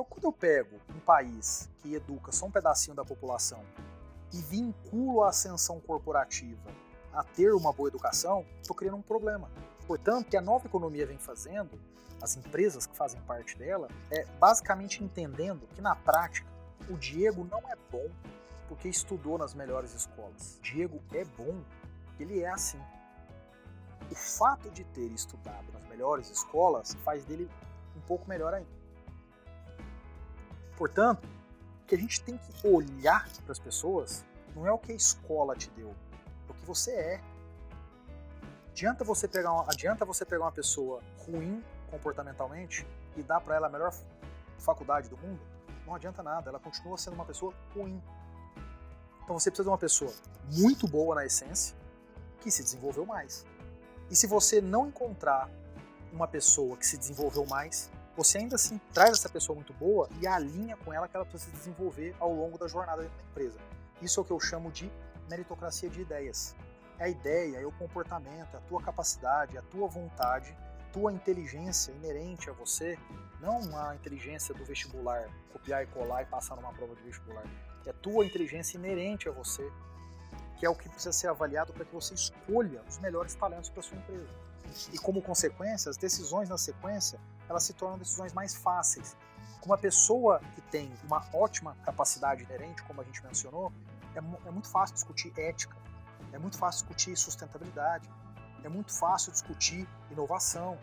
Então 0.00 0.08
quando 0.08 0.24
eu 0.24 0.32
pego 0.32 0.80
um 0.96 1.00
país 1.00 1.68
que 1.82 1.92
educa 1.92 2.32
só 2.32 2.46
um 2.46 2.50
pedacinho 2.50 2.96
da 2.96 3.04
população 3.04 3.62
e 4.32 4.40
vinculo 4.40 5.22
a 5.22 5.28
ascensão 5.28 5.78
corporativa 5.78 6.70
a 7.12 7.22
ter 7.22 7.52
uma 7.52 7.70
boa 7.70 7.90
educação, 7.90 8.46
estou 8.62 8.74
criando 8.74 8.96
um 8.96 9.02
problema. 9.02 9.50
Portanto, 9.86 10.26
o 10.26 10.30
que 10.30 10.38
a 10.38 10.40
nova 10.40 10.66
economia 10.66 11.04
vem 11.04 11.18
fazendo 11.18 11.78
as 12.22 12.34
empresas 12.34 12.86
que 12.86 12.96
fazem 12.96 13.20
parte 13.22 13.58
dela, 13.58 13.88
é 14.10 14.24
basicamente 14.38 15.04
entendendo 15.04 15.68
que 15.74 15.82
na 15.82 15.94
prática 15.94 16.48
o 16.88 16.94
Diego 16.94 17.44
não 17.44 17.58
é 17.70 17.76
bom 17.92 18.08
porque 18.68 18.88
estudou 18.88 19.36
nas 19.36 19.52
melhores 19.52 19.94
escolas. 19.94 20.58
Diego 20.62 21.02
é 21.12 21.26
bom, 21.26 21.62
ele 22.18 22.40
é 22.40 22.48
assim. 22.48 22.80
O 24.10 24.14
fato 24.14 24.70
de 24.70 24.82
ter 24.82 25.12
estudado 25.12 25.70
nas 25.74 25.86
melhores 25.88 26.30
escolas 26.30 26.94
faz 27.04 27.22
dele 27.26 27.50
um 27.94 28.00
pouco 28.00 28.26
melhor 28.26 28.54
ainda. 28.54 28.79
Portanto, 30.80 31.28
o 31.82 31.86
que 31.86 31.94
a 31.94 31.98
gente 31.98 32.22
tem 32.22 32.38
que 32.38 32.66
olhar 32.66 33.28
para 33.44 33.52
as 33.52 33.58
pessoas 33.58 34.24
não 34.56 34.66
é 34.66 34.72
o 34.72 34.78
que 34.78 34.92
a 34.92 34.94
escola 34.94 35.54
te 35.54 35.68
deu, 35.72 35.94
é 36.48 36.52
o 36.52 36.54
que 36.54 36.64
você 36.64 36.90
é. 36.92 37.20
Adianta 38.70 39.04
você 39.04 39.28
pegar 39.28 39.52
uma, 39.52 39.66
adianta 39.68 40.06
você 40.06 40.24
pegar 40.24 40.44
uma 40.44 40.52
pessoa 40.52 41.02
ruim 41.18 41.62
comportamentalmente 41.90 42.86
e 43.14 43.22
dar 43.22 43.42
para 43.42 43.56
ela 43.56 43.66
a 43.66 43.70
melhor 43.70 43.92
faculdade 44.58 45.10
do 45.10 45.18
mundo? 45.18 45.38
Não 45.86 45.94
adianta 45.94 46.22
nada, 46.22 46.48
ela 46.48 46.58
continua 46.58 46.96
sendo 46.96 47.12
uma 47.12 47.26
pessoa 47.26 47.52
ruim. 47.76 48.02
Então 49.22 49.38
você 49.38 49.50
precisa 49.50 49.64
de 49.64 49.70
uma 49.70 49.76
pessoa 49.76 50.10
muito 50.50 50.88
boa 50.88 51.14
na 51.14 51.26
essência, 51.26 51.76
que 52.40 52.50
se 52.50 52.62
desenvolveu 52.62 53.04
mais. 53.04 53.44
E 54.10 54.16
se 54.16 54.26
você 54.26 54.62
não 54.62 54.88
encontrar 54.88 55.46
uma 56.10 56.26
pessoa 56.26 56.74
que 56.78 56.86
se 56.86 56.96
desenvolveu 56.96 57.44
mais, 57.44 57.90
você 58.16 58.38
ainda 58.38 58.56
assim 58.56 58.80
traz 58.92 59.12
essa 59.12 59.28
pessoa 59.28 59.54
muito 59.54 59.72
boa 59.72 60.08
e 60.20 60.26
alinha 60.26 60.76
com 60.76 60.92
ela 60.92 61.08
que 61.08 61.16
ela 61.16 61.24
precisa 61.24 61.50
se 61.50 61.56
desenvolver 61.56 62.14
ao 62.18 62.32
longo 62.32 62.58
da 62.58 62.68
jornada 62.68 63.02
da 63.02 63.22
empresa. 63.30 63.58
Isso 64.02 64.20
é 64.20 64.22
o 64.22 64.26
que 64.26 64.32
eu 64.32 64.40
chamo 64.40 64.70
de 64.70 64.90
meritocracia 65.28 65.88
de 65.88 66.00
ideias. 66.00 66.54
É 66.98 67.04
a 67.04 67.08
ideia, 67.08 67.58
é 67.58 67.66
o 67.66 67.72
comportamento, 67.72 68.54
é 68.54 68.58
a 68.58 68.60
tua 68.62 68.82
capacidade, 68.82 69.56
é 69.56 69.60
a 69.60 69.62
tua 69.62 69.88
vontade, 69.88 70.54
tua 70.92 71.12
inteligência 71.12 71.92
inerente 71.92 72.50
a 72.50 72.52
você, 72.52 72.98
não 73.40 73.58
a 73.78 73.94
inteligência 73.94 74.54
do 74.54 74.64
vestibular, 74.64 75.28
copiar 75.52 75.82
e 75.82 75.86
colar 75.86 76.22
e 76.22 76.26
passar 76.26 76.56
numa 76.56 76.72
prova 76.72 76.94
de 76.96 77.02
vestibular. 77.02 77.44
É 77.86 77.90
a 77.90 77.94
tua 77.94 78.26
inteligência 78.26 78.76
inerente 78.76 79.28
a 79.28 79.32
você, 79.32 79.70
que 80.58 80.66
é 80.66 80.68
o 80.68 80.74
que 80.74 80.88
precisa 80.88 81.12
ser 81.12 81.28
avaliado 81.28 81.72
para 81.72 81.84
que 81.84 81.94
você 81.94 82.12
escolha 82.12 82.82
os 82.86 82.98
melhores 82.98 83.34
talentos 83.34 83.70
para 83.70 83.82
sua 83.82 83.96
empresa. 83.96 84.49
E 84.92 84.98
como 84.98 85.20
consequência, 85.22 85.90
as 85.90 85.96
decisões 85.96 86.48
na 86.48 86.58
sequência, 86.58 87.18
elas 87.48 87.64
se 87.64 87.72
tornam 87.72 87.98
decisões 87.98 88.32
mais 88.32 88.54
fáceis. 88.54 89.16
Uma 89.64 89.76
pessoa 89.76 90.40
que 90.54 90.60
tem 90.62 90.92
uma 91.04 91.24
ótima 91.32 91.76
capacidade 91.84 92.42
inerente, 92.44 92.82
como 92.84 93.00
a 93.00 93.04
gente 93.04 93.22
mencionou, 93.24 93.72
é, 94.14 94.18
é 94.18 94.50
muito 94.50 94.68
fácil 94.68 94.94
discutir 94.94 95.32
ética, 95.36 95.76
é 96.32 96.38
muito 96.38 96.56
fácil 96.56 96.86
discutir 96.86 97.16
sustentabilidade, 97.16 98.08
é 98.62 98.68
muito 98.68 98.92
fácil 98.92 99.32
discutir 99.32 99.88
inovação, 100.10 100.78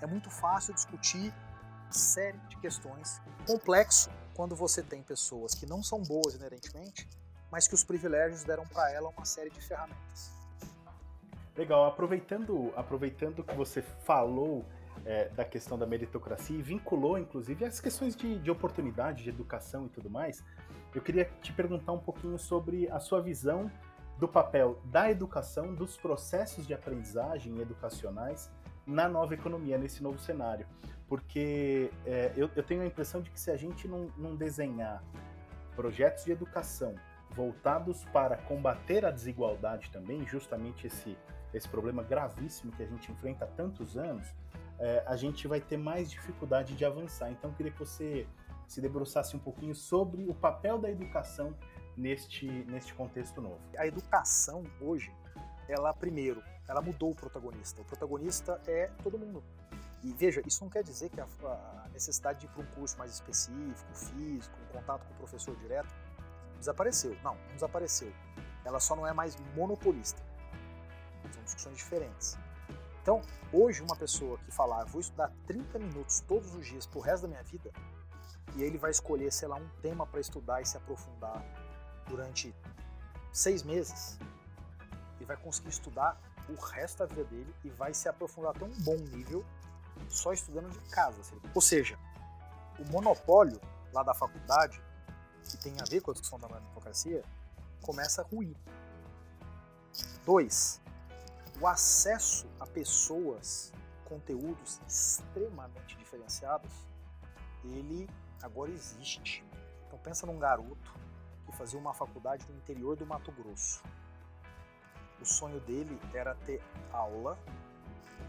é 0.00 0.06
muito 0.06 0.30
fácil 0.30 0.74
discutir 0.74 1.32
série 1.90 2.38
de 2.48 2.56
questões 2.56 3.20
complexo 3.46 4.10
quando 4.34 4.56
você 4.56 4.82
tem 4.82 5.02
pessoas 5.02 5.54
que 5.54 5.66
não 5.66 5.82
são 5.82 6.02
boas 6.02 6.34
inerentemente, 6.34 7.08
mas 7.50 7.68
que 7.68 7.74
os 7.74 7.84
privilégios 7.84 8.44
deram 8.44 8.66
para 8.66 8.90
ela 8.90 9.10
uma 9.10 9.24
série 9.24 9.50
de 9.50 9.60
ferramentas. 9.60 10.32
Legal, 11.56 11.84
aproveitando, 11.84 12.72
aproveitando 12.74 13.44
que 13.44 13.54
você 13.54 13.82
falou 13.82 14.64
é, 15.04 15.28
da 15.30 15.44
questão 15.44 15.78
da 15.78 15.86
meritocracia 15.86 16.56
e 16.56 16.62
vinculou, 16.62 17.18
inclusive, 17.18 17.64
as 17.64 17.78
questões 17.78 18.16
de, 18.16 18.38
de 18.38 18.50
oportunidade, 18.50 19.22
de 19.22 19.28
educação 19.28 19.86
e 19.86 19.88
tudo 19.90 20.08
mais, 20.08 20.42
eu 20.94 21.02
queria 21.02 21.24
te 21.42 21.52
perguntar 21.52 21.92
um 21.92 21.98
pouquinho 21.98 22.38
sobre 22.38 22.88
a 22.90 22.98
sua 23.00 23.20
visão 23.20 23.70
do 24.18 24.28
papel 24.28 24.80
da 24.84 25.10
educação, 25.10 25.74
dos 25.74 25.96
processos 25.96 26.66
de 26.66 26.72
aprendizagem 26.72 27.58
educacionais 27.60 28.50
na 28.86 29.08
nova 29.08 29.34
economia, 29.34 29.76
nesse 29.76 30.02
novo 30.02 30.18
cenário. 30.18 30.66
Porque 31.08 31.90
é, 32.06 32.32
eu, 32.36 32.48
eu, 32.56 32.62
tenho 32.62 32.82
a 32.82 32.86
impressão 32.86 33.20
de 33.20 33.30
que 33.30 33.38
se 33.38 33.50
a 33.50 33.56
gente 33.56 33.86
não, 33.86 34.06
não 34.16 34.36
desenhar 34.36 35.02
projetos 35.74 36.24
de 36.24 36.32
educação 36.32 36.94
voltados 37.30 38.04
para 38.06 38.36
combater 38.36 39.04
a 39.04 39.10
desigualdade 39.10 39.90
também, 39.90 40.26
justamente 40.26 40.86
esse, 40.86 41.16
esse 41.52 41.68
problema 41.68 42.02
gravíssimo 42.02 42.72
que 42.72 42.82
a 42.82 42.86
gente 42.86 43.10
enfrenta 43.10 43.44
há 43.44 43.48
tantos 43.48 43.96
anos, 43.96 44.26
é, 44.78 45.04
a 45.06 45.16
gente 45.16 45.46
vai 45.46 45.60
ter 45.60 45.76
mais 45.76 46.10
dificuldade 46.10 46.74
de 46.74 46.84
avançar. 46.84 47.30
Então, 47.30 47.50
eu 47.50 47.56
queria 47.56 47.72
que 47.72 47.78
você 47.78 48.26
se 48.66 48.80
debruçasse 48.80 49.36
um 49.36 49.38
pouquinho 49.38 49.74
sobre 49.74 50.28
o 50.28 50.34
papel 50.34 50.78
da 50.78 50.90
educação 50.90 51.54
neste, 51.96 52.46
neste 52.46 52.94
contexto 52.94 53.40
novo. 53.40 53.60
A 53.76 53.86
educação 53.86 54.64
hoje, 54.80 55.12
ela 55.68 55.92
primeiro, 55.92 56.42
ela 56.66 56.80
mudou 56.80 57.10
o 57.10 57.14
protagonista. 57.14 57.82
O 57.82 57.84
protagonista 57.84 58.60
é 58.66 58.90
todo 59.02 59.18
mundo. 59.18 59.42
E 60.02 60.12
veja, 60.12 60.42
isso 60.46 60.64
não 60.64 60.70
quer 60.70 60.82
dizer 60.82 61.10
que 61.10 61.20
a, 61.20 61.26
a 61.44 61.88
necessidade 61.92 62.40
de 62.40 62.46
ir 62.46 62.48
para 62.48 62.62
um 62.62 62.66
curso 62.66 62.98
mais 62.98 63.12
específico, 63.12 63.94
físico, 63.94 64.56
um 64.68 64.78
contato 64.78 65.06
com 65.06 65.14
o 65.14 65.16
professor 65.16 65.54
direto, 65.56 65.94
desapareceu. 66.58 67.16
Não, 67.22 67.34
não 67.34 67.54
desapareceu. 67.54 68.12
Ela 68.64 68.80
só 68.80 68.96
não 68.96 69.06
é 69.06 69.12
mais 69.12 69.36
monopolista. 69.54 70.20
São 71.32 71.42
discussões 71.44 71.76
diferentes. 71.76 72.38
Então, 73.02 73.20
hoje, 73.52 73.82
uma 73.82 73.96
pessoa 73.96 74.38
que 74.38 74.50
falar, 74.52 74.84
vou 74.84 75.00
estudar 75.00 75.32
30 75.46 75.78
minutos 75.78 76.20
todos 76.20 76.54
os 76.54 76.66
dias 76.66 76.86
pro 76.86 77.00
resto 77.00 77.22
da 77.22 77.28
minha 77.28 77.42
vida, 77.42 77.72
e 78.54 78.62
ele 78.62 78.78
vai 78.78 78.90
escolher, 78.90 79.32
sei 79.32 79.48
lá, 79.48 79.56
um 79.56 79.68
tema 79.80 80.06
para 80.06 80.20
estudar 80.20 80.60
e 80.60 80.66
se 80.66 80.76
aprofundar 80.76 81.42
durante 82.06 82.54
seis 83.32 83.62
meses, 83.62 84.18
ele 85.16 85.24
vai 85.24 85.36
conseguir 85.36 85.70
estudar 85.70 86.20
o 86.48 86.54
resto 86.54 86.98
da 86.98 87.06
vida 87.06 87.24
dele 87.24 87.54
e 87.64 87.70
vai 87.70 87.94
se 87.94 88.08
aprofundar 88.08 88.54
até 88.54 88.64
um 88.64 88.74
bom 88.80 88.96
nível 88.96 89.44
só 90.08 90.32
estudando 90.32 90.70
de 90.70 90.78
casa. 90.90 91.20
Ou 91.54 91.60
seja, 91.60 91.98
o 92.78 92.84
monopólio 92.90 93.60
lá 93.92 94.02
da 94.02 94.12
faculdade, 94.12 94.82
que 95.44 95.56
tem 95.56 95.74
a 95.80 95.84
ver 95.84 96.00
com 96.00 96.10
a 96.10 96.14
discussão 96.14 96.38
da 96.38 96.48
meritocracia, 96.48 97.24
começa 97.80 98.22
a 98.22 98.24
ruir. 98.24 98.56
Dois, 100.24 100.80
o 101.62 101.68
acesso 101.68 102.48
a 102.58 102.66
pessoas, 102.66 103.72
conteúdos 104.04 104.80
extremamente 104.88 105.96
diferenciados, 105.96 106.72
ele 107.62 108.10
agora 108.42 108.72
existe. 108.72 109.44
Então 109.86 109.96
pensa 110.00 110.26
num 110.26 110.40
garoto 110.40 110.92
que 111.46 111.56
fazia 111.56 111.78
uma 111.78 111.94
faculdade 111.94 112.44
no 112.48 112.56
interior 112.56 112.96
do 112.96 113.06
Mato 113.06 113.30
Grosso. 113.30 113.80
O 115.20 115.24
sonho 115.24 115.60
dele 115.60 115.96
era 116.12 116.34
ter 116.34 116.60
aula 116.92 117.38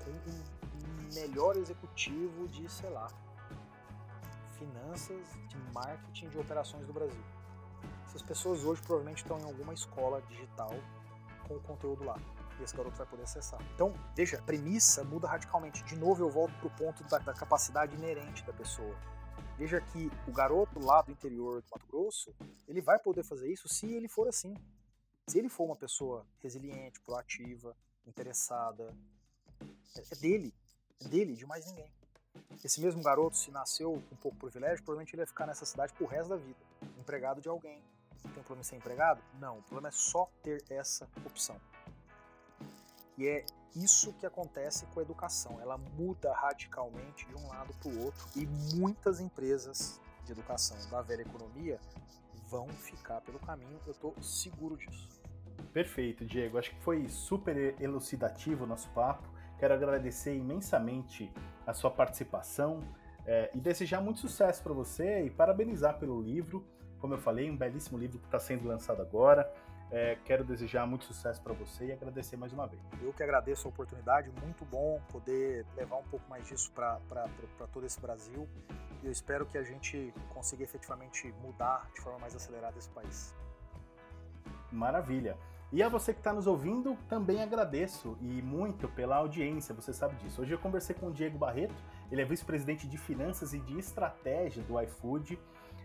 com 0.03 0.11
um 0.11 1.15
melhor 1.15 1.57
executivo 1.57 2.47
de, 2.49 2.69
sei 2.69 2.91
lá, 2.91 3.07
finanças, 4.59 5.27
de 5.47 5.57
marketing, 5.73 6.29
de 6.29 6.37
operações 6.37 6.85
do 6.85 6.93
Brasil. 6.93 7.23
Essas 8.05 8.21
pessoas 8.21 8.63
hoje 8.63 8.79
provavelmente 8.83 9.23
estão 9.23 9.39
em 9.39 9.43
alguma 9.43 9.73
escola 9.73 10.21
digital 10.21 10.69
com 11.47 11.55
o 11.55 11.61
conteúdo 11.61 12.03
lá. 12.03 12.15
E 12.59 12.63
esse 12.63 12.75
garoto 12.75 12.95
vai 12.97 13.07
poder 13.07 13.23
acessar. 13.23 13.59
Então, 13.73 13.93
veja, 14.15 14.37
a 14.37 14.41
premissa 14.41 15.03
muda 15.03 15.27
radicalmente. 15.27 15.83
De 15.83 15.95
novo, 15.95 16.23
eu 16.23 16.29
volto 16.29 16.53
para 16.59 16.67
o 16.67 16.71
ponto 16.71 17.03
da, 17.05 17.17
da 17.19 17.33
capacidade 17.33 17.95
inerente 17.95 18.43
da 18.45 18.53
pessoa. 18.53 18.95
Veja 19.57 19.79
que 19.81 20.11
o 20.27 20.31
garoto 20.31 20.79
lá 20.79 21.01
do 21.01 21.11
interior 21.11 21.61
do 21.61 21.67
Mato 21.71 21.85
Grosso, 21.87 22.33
ele 22.67 22.81
vai 22.81 22.97
poder 22.99 23.23
fazer 23.23 23.51
isso 23.51 23.67
se 23.67 23.85
ele 23.91 24.07
for 24.07 24.27
assim. 24.27 24.55
Se 25.27 25.39
ele 25.39 25.47
for 25.49 25.65
uma 25.65 25.75
pessoa 25.75 26.25
resiliente, 26.41 26.99
proativa, 27.01 27.75
interessada, 28.05 28.93
é, 29.95 30.03
é 30.11 30.15
dele, 30.15 30.53
é 31.03 31.07
dele, 31.07 31.35
de 31.35 31.45
mais 31.45 31.65
ninguém. 31.65 31.89
Esse 32.63 32.81
mesmo 32.81 33.01
garoto, 33.01 33.37
se 33.37 33.51
nasceu 33.51 34.01
com 34.09 34.15
pouco 34.15 34.37
privilégio, 34.37 34.83
provavelmente 34.83 35.13
ele 35.13 35.21
vai 35.21 35.27
ficar 35.27 35.45
nessa 35.45 35.65
cidade 35.65 35.93
pro 35.93 36.05
resto 36.05 36.29
da 36.29 36.35
vida, 36.35 36.59
empregado 36.99 37.41
de 37.41 37.47
alguém. 37.47 37.81
Tem 38.21 38.31
problema 38.31 38.61
em 38.61 38.63
ser 38.63 38.75
empregado? 38.77 39.21
Não, 39.39 39.59
o 39.59 39.63
problema 39.63 39.89
é 39.89 39.91
só 39.91 40.29
ter 40.41 40.63
essa 40.69 41.07
opção. 41.25 41.59
E 43.17 43.27
é 43.27 43.45
isso 43.75 44.13
que 44.13 44.25
acontece 44.25 44.85
com 44.87 44.99
a 44.99 45.03
educação. 45.03 45.59
Ela 45.61 45.77
muda 45.77 46.33
radicalmente 46.33 47.27
de 47.27 47.35
um 47.35 47.47
lado 47.47 47.73
para 47.75 47.89
o 47.89 48.03
outro 48.03 48.27
e 48.35 48.45
muitas 48.75 49.19
empresas 49.19 49.99
de 50.25 50.31
educação 50.31 50.77
da 50.89 51.01
velha 51.01 51.21
economia 51.21 51.79
vão 52.49 52.67
ficar 52.69 53.21
pelo 53.21 53.39
caminho. 53.39 53.79
Eu 53.85 53.91
estou 53.91 54.15
seguro 54.21 54.77
disso. 54.77 55.09
Perfeito, 55.71 56.25
Diego. 56.25 56.57
Acho 56.57 56.69
que 56.71 56.81
foi 56.81 57.07
super 57.09 57.75
elucidativo 57.81 58.63
o 58.63 58.67
nosso 58.67 58.89
papo. 58.89 59.27
Quero 59.57 59.73
agradecer 59.73 60.35
imensamente 60.35 61.31
a 61.65 61.73
sua 61.73 61.89
participação 61.89 62.81
é, 63.25 63.49
e 63.53 63.59
desejar 63.59 64.01
muito 64.01 64.19
sucesso 64.19 64.61
para 64.61 64.73
você 64.73 65.23
e 65.23 65.29
parabenizar 65.29 65.97
pelo 65.97 66.21
livro. 66.21 66.65
Como 66.99 67.13
eu 67.13 67.17
falei, 67.17 67.49
um 67.49 67.57
belíssimo 67.57 67.97
livro 67.97 68.19
que 68.19 68.25
está 68.25 68.39
sendo 68.39 68.67
lançado 68.67 69.01
agora. 69.01 69.51
É, 69.95 70.17
quero 70.25 70.43
desejar 70.43 70.87
muito 70.87 71.05
sucesso 71.05 71.39
para 71.39 71.53
você 71.53 71.85
e 71.85 71.91
agradecer 71.91 72.35
mais 72.35 72.51
uma 72.51 72.65
vez. 72.65 72.81
Eu 72.99 73.13
que 73.13 73.21
agradeço 73.21 73.67
a 73.67 73.69
oportunidade, 73.69 74.31
muito 74.43 74.65
bom 74.65 74.99
poder 75.11 75.67
levar 75.75 75.97
um 75.97 76.03
pouco 76.05 76.27
mais 76.27 76.47
disso 76.47 76.71
para 76.71 76.97
todo 77.71 77.85
esse 77.85 78.01
Brasil. 78.01 78.49
E 79.03 79.05
eu 79.05 79.11
espero 79.11 79.45
que 79.45 79.55
a 79.55 79.61
gente 79.61 80.11
consiga 80.33 80.63
efetivamente 80.63 81.31
mudar 81.43 81.87
de 81.93 82.01
forma 82.01 82.17
mais 82.17 82.35
acelerada 82.35 82.75
esse 82.75 82.89
país. 82.89 83.35
Maravilha. 84.71 85.37
E 85.71 85.83
a 85.83 85.89
você 85.89 86.11
que 86.11 86.19
está 86.19 86.33
nos 86.33 86.47
ouvindo, 86.47 86.97
também 87.07 87.43
agradeço 87.43 88.17
e 88.19 88.41
muito 88.41 88.87
pela 88.87 89.17
audiência, 89.17 89.75
você 89.75 89.93
sabe 89.93 90.15
disso. 90.15 90.41
Hoje 90.41 90.55
eu 90.55 90.59
conversei 90.59 90.95
com 90.95 91.09
o 91.09 91.11
Diego 91.11 91.37
Barreto, 91.37 91.83
ele 92.11 92.21
é 92.21 92.25
vice-presidente 92.25 92.87
de 92.87 92.97
finanças 92.97 93.53
e 93.53 93.59
de 93.59 93.77
estratégia 93.77 94.63
do 94.63 94.81
iFood 94.81 95.39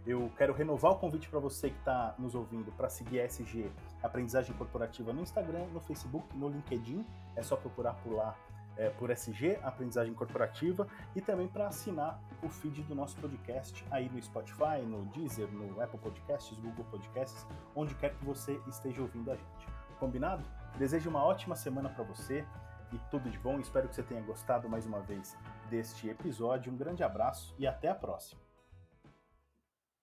Eu 0.07 0.31
quero 0.37 0.53
renovar 0.53 0.93
o 0.93 0.97
convite 0.97 1.29
para 1.29 1.39
você 1.39 1.71
que 1.71 1.79
está 1.79 2.15
nos 2.19 2.35
ouvindo 2.35 2.73
para 2.73 2.89
seguir 2.89 3.21
a 3.21 3.25
SG 3.25 3.71
Aprendizagem 4.03 4.55
Corporativa 4.57 5.13
no 5.13 5.23
Instagram, 5.23 5.67
no 5.73 5.81
Facebook, 5.81 6.37
no 6.37 6.49
LinkedIn. 6.49 7.05
É 7.37 7.43
só 7.43 7.57
procurar 7.57 7.95
por 7.95 8.13
lá 8.13 8.35
é, 8.79 8.89
por 8.91 9.11
SG 9.11 9.59
Aprendizagem 9.63 10.15
Corporativa 10.15 10.87
e 11.15 11.21
também 11.21 11.49
para 11.49 11.67
assinar 11.67 12.21
o 12.43 12.49
feed 12.49 12.83
do 12.85 12.95
nosso 12.95 13.17
podcast 13.17 13.85
aí 13.91 14.09
no 14.09 14.23
Spotify, 14.23 14.81
no 14.87 15.05
Deezer, 15.07 15.49
no 15.49 15.83
Apple 15.83 15.99
Podcasts, 15.99 16.57
Google 16.59 16.85
Podcasts, 16.85 17.47
onde 17.75 17.95
quer 17.97 18.15
que 18.15 18.25
você 18.25 18.61
esteja 18.69 19.03
ouvindo 19.03 19.31
a 19.31 19.35
gente. 19.35 19.69
Combinado? 19.99 20.45
Desejo 20.79 21.11
uma 21.11 21.25
ótima 21.25 21.57
semana 21.57 21.89
para 21.89 22.05
você 22.05 22.45
e 22.93 22.99
tudo 23.11 23.29
de 23.29 23.39
bom. 23.39 23.59
Espero 23.59 23.89
que 23.89 23.95
você 23.97 24.03
tenha 24.03 24.23
gostado 24.23 24.69
mais 24.69 24.87
uma 24.87 25.01
vez 25.01 25.37
deste 25.69 26.09
episódio. 26.09 26.73
Um 26.73 26.77
grande 26.77 27.03
abraço 27.03 27.55
e 27.59 27.67
até 27.67 27.89
a 27.89 27.95
próxima. 27.95 28.48